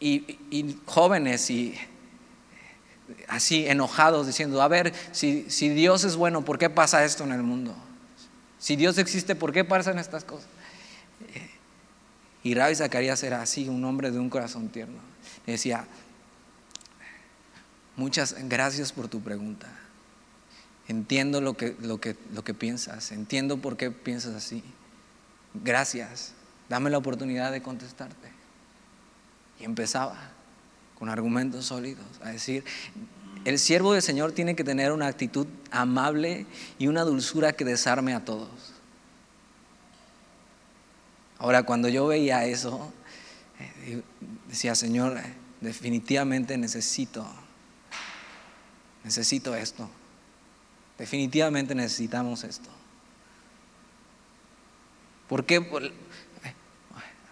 y 0.00 0.76
jóvenes 0.84 1.48
y 1.48 1.74
así 3.28 3.66
enojados 3.66 4.26
diciendo, 4.26 4.62
a 4.62 4.68
ver, 4.68 4.92
si, 5.12 5.48
si 5.50 5.68
Dios 5.68 6.04
es 6.04 6.16
bueno, 6.16 6.44
¿por 6.44 6.58
qué 6.58 6.70
pasa 6.70 7.04
esto 7.04 7.24
en 7.24 7.32
el 7.32 7.42
mundo? 7.42 7.74
Si 8.58 8.76
Dios 8.76 8.98
existe, 8.98 9.34
¿por 9.34 9.52
qué 9.52 9.64
pasan 9.64 9.98
estas 9.98 10.24
cosas? 10.24 10.48
Y 12.42 12.54
Rabbi 12.54 12.74
Zacarías 12.74 13.22
era 13.22 13.42
así, 13.42 13.68
un 13.68 13.84
hombre 13.84 14.10
de 14.10 14.18
un 14.18 14.30
corazón 14.30 14.68
tierno. 14.68 14.98
Le 15.46 15.54
decía, 15.54 15.86
muchas 17.96 18.36
gracias 18.48 18.92
por 18.92 19.08
tu 19.08 19.20
pregunta. 19.20 19.68
Entiendo 20.88 21.40
lo 21.40 21.54
que, 21.54 21.74
lo, 21.80 22.00
que, 22.00 22.16
lo 22.32 22.44
que 22.44 22.52
piensas, 22.52 23.12
entiendo 23.12 23.58
por 23.58 23.76
qué 23.76 23.90
piensas 23.90 24.34
así. 24.34 24.62
Gracias, 25.54 26.32
dame 26.68 26.90
la 26.90 26.98
oportunidad 26.98 27.52
de 27.52 27.62
contestarte. 27.62 28.32
Y 29.60 29.64
empezaba 29.64 30.18
con 30.98 31.08
argumentos 31.08 31.66
sólidos 31.66 32.04
a 32.22 32.30
decir, 32.30 32.64
el 33.44 33.58
siervo 33.58 33.92
del 33.92 34.02
Señor 34.02 34.32
tiene 34.32 34.56
que 34.56 34.64
tener 34.64 34.90
una 34.90 35.06
actitud 35.06 35.46
amable 35.70 36.46
y 36.78 36.88
una 36.88 37.02
dulzura 37.02 37.52
que 37.52 37.64
desarme 37.64 38.14
a 38.14 38.24
todos. 38.24 38.48
Ahora, 41.38 41.64
cuando 41.64 41.88
yo 41.88 42.06
veía 42.06 42.46
eso, 42.46 42.92
eh, 43.60 44.02
decía, 44.48 44.74
Señor, 44.74 45.20
definitivamente 45.60 46.56
necesito, 46.56 47.26
necesito 49.04 49.54
esto. 49.54 49.90
Definitivamente 50.96 51.74
necesitamos 51.74 52.44
esto. 52.44 52.70
Porque 55.28 55.66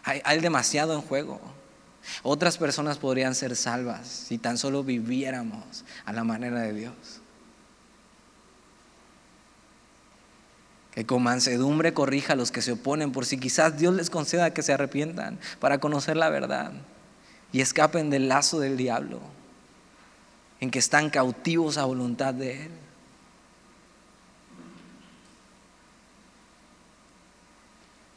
hay, 0.05 0.21
hay 0.25 0.41
demasiado 0.41 0.95
en 0.95 1.03
juego. 1.03 1.41
Otras 2.23 2.59
personas 2.59 2.99
podrían 2.99 3.35
ser 3.35 3.57
salvas 3.57 4.07
si 4.09 4.39
tan 4.39 4.59
solo 4.59 4.83
viviéramos 4.83 5.85
a 6.05 6.13
la 6.13 6.25
manera 6.25 6.61
de 6.61 6.73
Dios. 6.73 6.95
Que 10.93 11.07
con 11.07 11.23
mansedumbre 11.23 11.95
corrija 11.95 12.35
a 12.35 12.37
los 12.37 12.53
que 12.53 12.61
se 12.61 12.73
oponen 12.73 13.13
por 13.13 13.25
si 13.25 13.39
quizás 13.39 13.79
Dios 13.79 13.95
les 13.95 14.11
conceda 14.11 14.53
que 14.53 14.63
se 14.63 14.73
arrepientan 14.73 15.39
para 15.59 15.79
conocer 15.79 16.17
la 16.17 16.29
verdad 16.29 16.73
y 17.51 17.61
escapen 17.61 18.11
del 18.11 18.29
lazo 18.29 18.61
del 18.61 18.77
diablo 18.77 19.21
en 20.61 20.71
que 20.71 20.79
están 20.79 21.11
cautivos 21.11 21.79
a 21.79 21.85
voluntad 21.85 22.35
de 22.35 22.67
Él. 22.67 22.71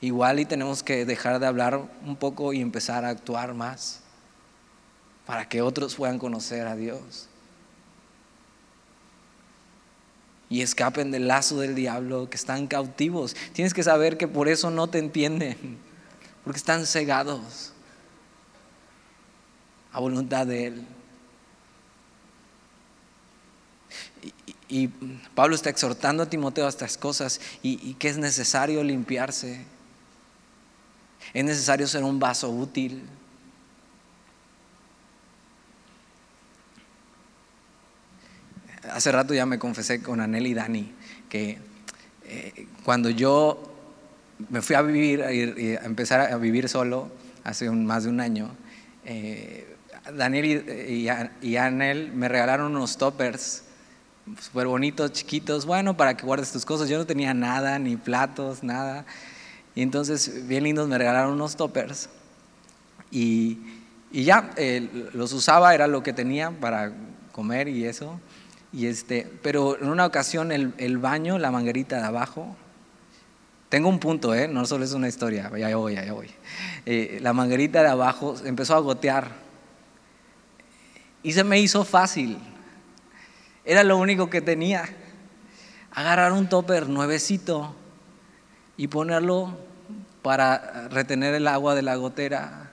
Igual 0.06 0.40
y 0.40 0.46
tenemos 0.46 0.84
que 0.84 1.04
dejar 1.04 1.40
de 1.40 1.48
hablar 1.48 1.82
un 2.06 2.16
poco 2.16 2.54
y 2.54 2.62
empezar 2.62 3.06
a 3.06 3.10
actuar 3.10 3.56
más 3.56 4.02
para 5.26 5.50
que 5.50 5.64
otros 5.64 5.96
puedan 5.96 6.20
conocer 6.20 6.68
a 6.68 6.76
Dios. 6.76 7.28
Y 10.48 10.62
escapen 10.62 11.10
del 11.10 11.28
lazo 11.28 11.58
del 11.58 11.74
diablo, 11.74 12.30
que 12.30 12.38
están 12.38 12.68
cautivos. 12.68 13.36
Tienes 13.54 13.74
que 13.74 13.82
saber 13.82 14.16
que 14.16 14.28
por 14.28 14.48
eso 14.48 14.70
no 14.70 14.86
te 14.86 15.00
entienden, 15.00 15.80
porque 16.44 16.60
están 16.60 16.86
cegados 16.86 17.74
a 19.92 20.00
voluntad 20.00 20.46
de 20.46 20.68
Él. 20.68 20.88
Y, 24.70 24.88
Pablo 25.34 25.56
está 25.56 25.72
exhortando 25.72 26.22
a 26.22 26.30
Timoteo 26.30 26.68
a 26.68 26.70
estas 26.70 26.96
cosas 26.96 27.42
y, 27.64 27.80
y 27.90 27.96
que 27.96 28.10
es 28.10 28.18
necesario 28.20 28.84
limpiarse 28.84 29.74
es 31.34 31.44
necesario 31.44 31.88
ser 31.88 32.04
un 32.04 32.20
vaso 32.20 32.50
útil. 32.50 33.04
Hace 38.92 39.12
rato 39.12 39.34
ya 39.34 39.46
me 39.46 39.60
confesé 39.60 40.02
con 40.02 40.22
Anel 40.22 40.48
y 40.48 40.54
Dani 40.54 40.94
que 41.30 41.58
eh, 42.26 42.68
cuando 42.84 43.10
yo 43.10 43.74
me 44.50 44.62
fui 44.62 44.76
a 44.76 44.82
vivir, 44.82 45.24
a, 45.24 45.32
empezar 45.32 46.32
a 46.32 46.38
vivir 46.38 46.70
solo 46.70 47.12
hace 47.44 47.70
más 47.70 48.04
de 48.04 48.10
un 48.10 48.20
año, 48.20 48.52
eh, 49.06 49.76
Daniel 50.14 50.46
y, 50.80 51.10
y, 51.42 51.58
Anel 51.58 52.12
me 52.14 52.28
regalaron 52.28 52.76
unos 52.76 52.98
toppers 52.98 53.64
súper 54.40 54.68
bonitos, 54.68 55.12
chiquitos, 55.14 55.66
bueno, 55.66 55.98
para 55.98 56.16
que 56.16 56.26
guardes 56.26 56.52
tus 56.52 56.66
cosas. 56.66 56.90
Yo 56.90 56.98
no 56.98 57.06
tenía 57.06 57.34
nada, 57.34 57.80
ni 57.80 57.96
platos, 57.96 58.64
nada. 58.64 59.06
Y 59.76 59.82
entonces, 59.82 60.48
bien 60.48 60.64
lindos, 60.64 60.88
me 60.88 60.98
regalaron 60.98 61.34
unos 61.34 61.58
toppers. 61.58 62.10
Y, 63.12 63.60
ya, 64.12 64.52
eh, 64.56 65.10
los 65.14 65.34
usaba, 65.34 65.76
era 65.76 65.88
lo 65.88 66.02
que 66.02 66.14
tenía 66.14 66.52
para 66.52 66.94
comer 67.34 67.68
y 67.68 67.86
eso. 67.86 68.20
Y 68.72 68.88
este, 68.88 69.30
pero 69.44 69.78
en 69.80 69.90
una 69.90 70.06
ocasión 70.06 70.52
el, 70.52 70.98
baño, 70.98 71.38
la 71.38 71.52
manguerita 71.52 71.98
de 71.98 72.06
abajo, 72.06 72.56
tengo 73.70 73.90
un 73.90 74.00
punto, 74.00 74.34
¿eh? 74.34 74.48
no 74.48 74.66
solo 74.66 74.86
es 74.86 74.94
una 74.94 75.08
historia, 75.08 75.52
ya 75.58 75.76
voy, 75.76 75.96
ya 75.96 76.14
voy. 76.14 76.30
Eh, 76.86 77.20
la 77.22 77.34
manguerita 77.34 77.82
de 77.82 77.90
abajo 77.90 78.36
empezó 78.46 78.76
a 78.76 78.80
gotear 78.80 79.32
y 81.24 81.34
se 81.34 81.44
me 81.44 81.60
hizo 81.60 81.84
fácil. 81.84 82.38
Era 83.66 83.84
lo 83.84 83.98
único 83.98 84.30
que 84.30 84.42
tenía. 84.42 84.88
Agarrar 85.92 86.32
un 86.34 86.48
topper 86.48 86.88
nuevecito 86.88 87.76
y 88.78 88.88
ponerlo 88.88 89.58
para 90.26 90.88
retener 90.88 91.36
el 91.36 91.48
agua 91.48 91.76
de 91.76 91.84
la 91.84 91.96
gotera. 91.98 92.72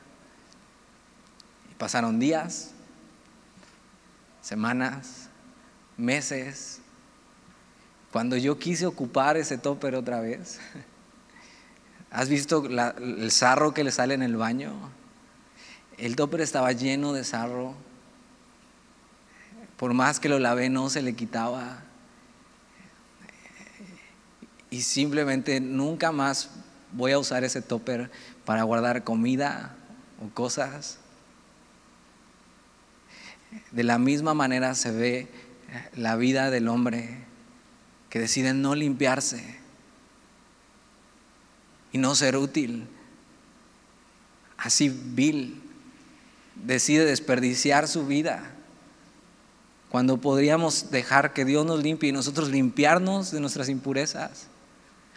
Y 1.71 1.75
pasaron 1.75 2.19
días, 2.19 2.71
semanas, 4.41 5.29
meses. 5.99 6.81
Cuando 8.11 8.39
yo 8.39 8.59
quise 8.59 8.87
ocupar 8.87 9.37
ese 9.37 9.59
topper 9.59 9.97
otra 9.97 10.21
vez, 10.21 10.61
¿has 12.11 12.31
visto 12.31 12.65
el 12.65 13.31
sarro 13.31 13.75
que 13.75 13.85
le 13.85 13.91
sale 13.91 14.15
en 14.15 14.23
el 14.23 14.37
baño? 14.37 14.73
El 15.99 16.17
topper 16.17 16.41
estaba 16.41 16.73
lleno 16.73 17.13
de 17.13 17.23
sarro. 17.23 17.75
Por 19.77 19.93
más 19.93 20.21
que 20.21 20.31
lo 20.31 20.39
lavé, 20.39 20.71
no 20.71 20.89
se 20.89 21.03
le 21.03 21.15
quitaba 21.15 21.83
y 24.71 24.81
simplemente 24.81 25.61
nunca 25.61 26.13
más 26.13 26.49
voy 26.93 27.13
a 27.13 27.19
usar 27.19 27.45
ese 27.45 27.63
topper 27.63 28.11
para 28.45 28.63
guardar 28.63 29.05
comida 29.05 29.75
o 30.25 30.33
cosas. 30.33 30.99
De 33.71 33.83
la 33.83 33.99
misma 33.99 34.35
manera 34.35 34.75
se 34.75 34.91
ve 34.91 35.29
la 35.95 36.17
vida 36.17 36.51
del 36.51 36.69
hombre 36.69 37.19
que 38.11 38.19
decide 38.19 38.55
no 38.55 38.75
limpiarse 38.75 39.57
y 41.93 41.99
no 41.99 42.15
ser 42.15 42.37
útil. 42.37 42.87
Así 44.57 44.89
vil, 44.89 45.61
decide 46.55 47.05
desperdiciar 47.05 47.89
su 47.89 48.07
vida 48.07 48.53
cuando 49.91 50.19
podríamos 50.19 50.91
dejar 50.91 51.35
que 51.35 51.45
Dios 51.45 51.67
nos 51.67 51.83
limpie 51.83 52.11
y 52.11 52.13
nosotros 52.13 52.49
limpiarnos 52.49 53.31
de 53.31 53.41
nuestras 53.41 53.69
impurezas. 53.69 54.47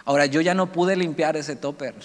Ahora 0.06 0.28
yo 0.28 0.40
ya 0.42 0.54
no 0.54 0.72
pude 0.72 0.96
limpiar 0.96 1.36
ese 1.36 1.56
topper 1.56 1.96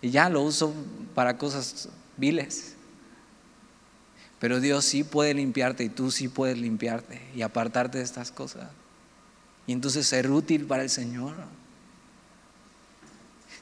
y 0.00 0.10
ya 0.10 0.28
lo 0.28 0.42
uso 0.42 0.72
para 1.14 1.36
cosas 1.36 1.88
viles. 2.16 2.74
Pero 4.38 4.60
Dios 4.60 4.84
sí 4.84 5.02
puede 5.02 5.34
limpiarte 5.34 5.84
y 5.84 5.88
tú 5.88 6.10
sí 6.10 6.28
puedes 6.28 6.58
limpiarte 6.58 7.20
y 7.34 7.42
apartarte 7.42 7.98
de 7.98 8.04
estas 8.04 8.30
cosas. 8.30 8.68
Y 9.66 9.72
entonces 9.72 10.06
ser 10.06 10.30
útil 10.30 10.66
para 10.66 10.82
el 10.82 10.90
Señor. 10.90 11.34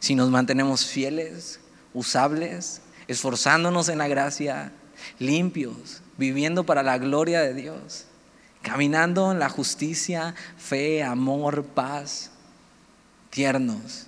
Si 0.00 0.14
nos 0.14 0.28
mantenemos 0.28 0.84
fieles, 0.84 1.60
usables, 1.94 2.82
esforzándonos 3.08 3.88
en 3.88 3.98
la 3.98 4.08
gracia, 4.08 4.72
limpios, 5.18 6.02
viviendo 6.18 6.64
para 6.64 6.82
la 6.82 6.98
gloria 6.98 7.40
de 7.40 7.54
Dios, 7.54 8.04
caminando 8.60 9.32
en 9.32 9.38
la 9.38 9.48
justicia, 9.48 10.34
fe, 10.58 11.02
amor, 11.02 11.64
paz, 11.64 12.32
tiernos, 13.34 14.06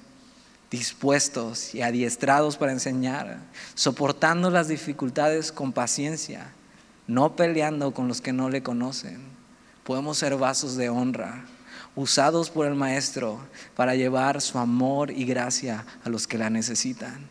dispuestos 0.70 1.74
y 1.74 1.83
adiestrados 1.83 2.57
para 2.57 2.70
enseñar, 2.70 3.39
soportando 3.74 4.51
las 4.51 4.68
dificultades 4.68 5.51
con 5.51 5.72
paciencia, 5.72 6.53
no 7.09 7.35
peleando 7.35 7.93
con 7.93 8.07
los 8.07 8.20
que 8.20 8.33
no 8.33 8.51
le 8.51 8.62
conocen. 8.62 9.18
Podemos 9.83 10.18
ser 10.18 10.37
vasos 10.37 10.77
de 10.77 10.91
honra, 10.91 11.45
usados 11.97 12.51
por 12.51 12.68
el 12.68 12.77
Maestro 12.77 13.41
para 13.74 13.97
llevar 13.97 14.41
su 14.41 14.59
amor 14.59 15.11
y 15.11 15.24
gracia 15.24 15.85
a 16.05 16.09
los 16.09 16.29
que 16.29 16.39
la 16.39 16.49
necesitan. 16.49 17.29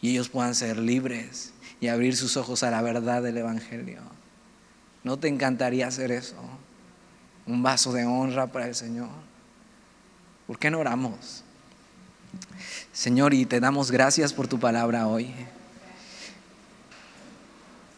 Y 0.00 0.12
ellos 0.12 0.30
puedan 0.30 0.54
ser 0.54 0.78
libres 0.78 1.52
y 1.80 1.88
abrir 1.88 2.16
sus 2.16 2.38
ojos 2.38 2.62
a 2.62 2.70
la 2.70 2.80
verdad 2.80 3.22
del 3.22 3.36
Evangelio. 3.36 4.00
¿No 5.02 5.18
te 5.18 5.28
encantaría 5.28 5.86
hacer 5.86 6.10
eso? 6.10 6.36
Un 7.46 7.62
vaso 7.62 7.92
de 7.92 8.06
honra 8.06 8.46
para 8.46 8.68
el 8.68 8.74
Señor. 8.74 9.33
¿Por 10.46 10.58
qué 10.58 10.70
no 10.70 10.78
oramos? 10.78 11.42
Señor, 12.92 13.34
y 13.34 13.46
te 13.46 13.60
damos 13.60 13.90
gracias 13.90 14.32
por 14.32 14.46
tu 14.46 14.60
palabra 14.60 15.06
hoy. 15.06 15.32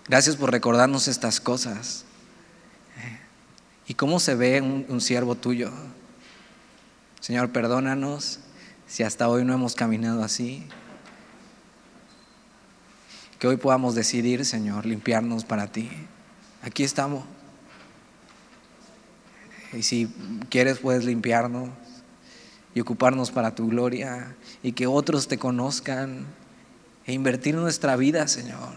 Gracias 0.09 0.37
por 0.37 0.53
recordarnos 0.53 1.09
estas 1.09 1.41
cosas. 1.41 2.05
¿Y 3.89 3.95
cómo 3.95 4.21
se 4.21 4.35
ve 4.35 4.61
un, 4.61 5.01
siervo 5.01 5.35
tuyo? 5.35 5.71
Señor, 7.21 7.51
perdónanos 7.51 8.41
si 8.87 9.03
hasta 9.03 9.29
hoy 9.29 9.45
no 9.45 9.53
hemos 9.53 9.75
caminado 9.75 10.23
así. 10.23 10.67
Que 13.41 13.49
hoy 13.49 13.57
podamos 13.57 13.95
decidir, 13.95 14.45
Señor, 14.45 14.87
limpiarnos 14.87 15.45
para 15.45 15.67
ti. 15.67 15.91
Aquí 16.63 16.85
estamos. 16.85 17.25
Y 19.73 19.83
si 19.83 20.09
quieres, 20.49 20.79
puedes 20.79 21.05
limpiarnos 21.05 21.69
y 22.77 22.81
ocuparnos 22.81 23.31
para 23.31 23.55
tu 23.55 23.69
gloria 23.69 24.37
y 24.63 24.73
que 24.73 24.87
otros 24.87 25.29
te 25.29 25.39
conozcan 25.39 26.27
e 27.07 27.15
invertir 27.15 27.55
nuestra 27.55 27.97
vida, 27.97 28.29
Señor, 28.29 28.75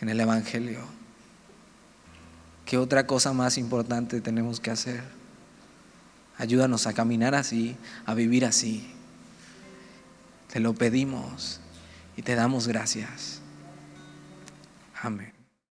en 0.00 0.08
el 0.08 0.18
Evangelio. 0.18 0.80
¿Qué 2.64 2.76
otra 2.76 3.06
cosa 3.06 3.32
más 3.32 3.56
importante 3.56 4.20
tenemos 4.20 4.58
que 4.58 4.72
hacer? 4.72 5.04
Ayúdanos 6.38 6.88
a 6.88 6.92
caminar 6.92 7.36
así, 7.36 7.76
a 8.04 8.14
vivir 8.14 8.44
así. 8.44 8.92
Te 10.52 10.58
lo 10.58 10.74
pedimos 10.74 11.60
y 12.16 12.22
te 12.22 12.34
damos 12.34 12.66
gracias. 12.66 13.40
Amén. 15.00 15.35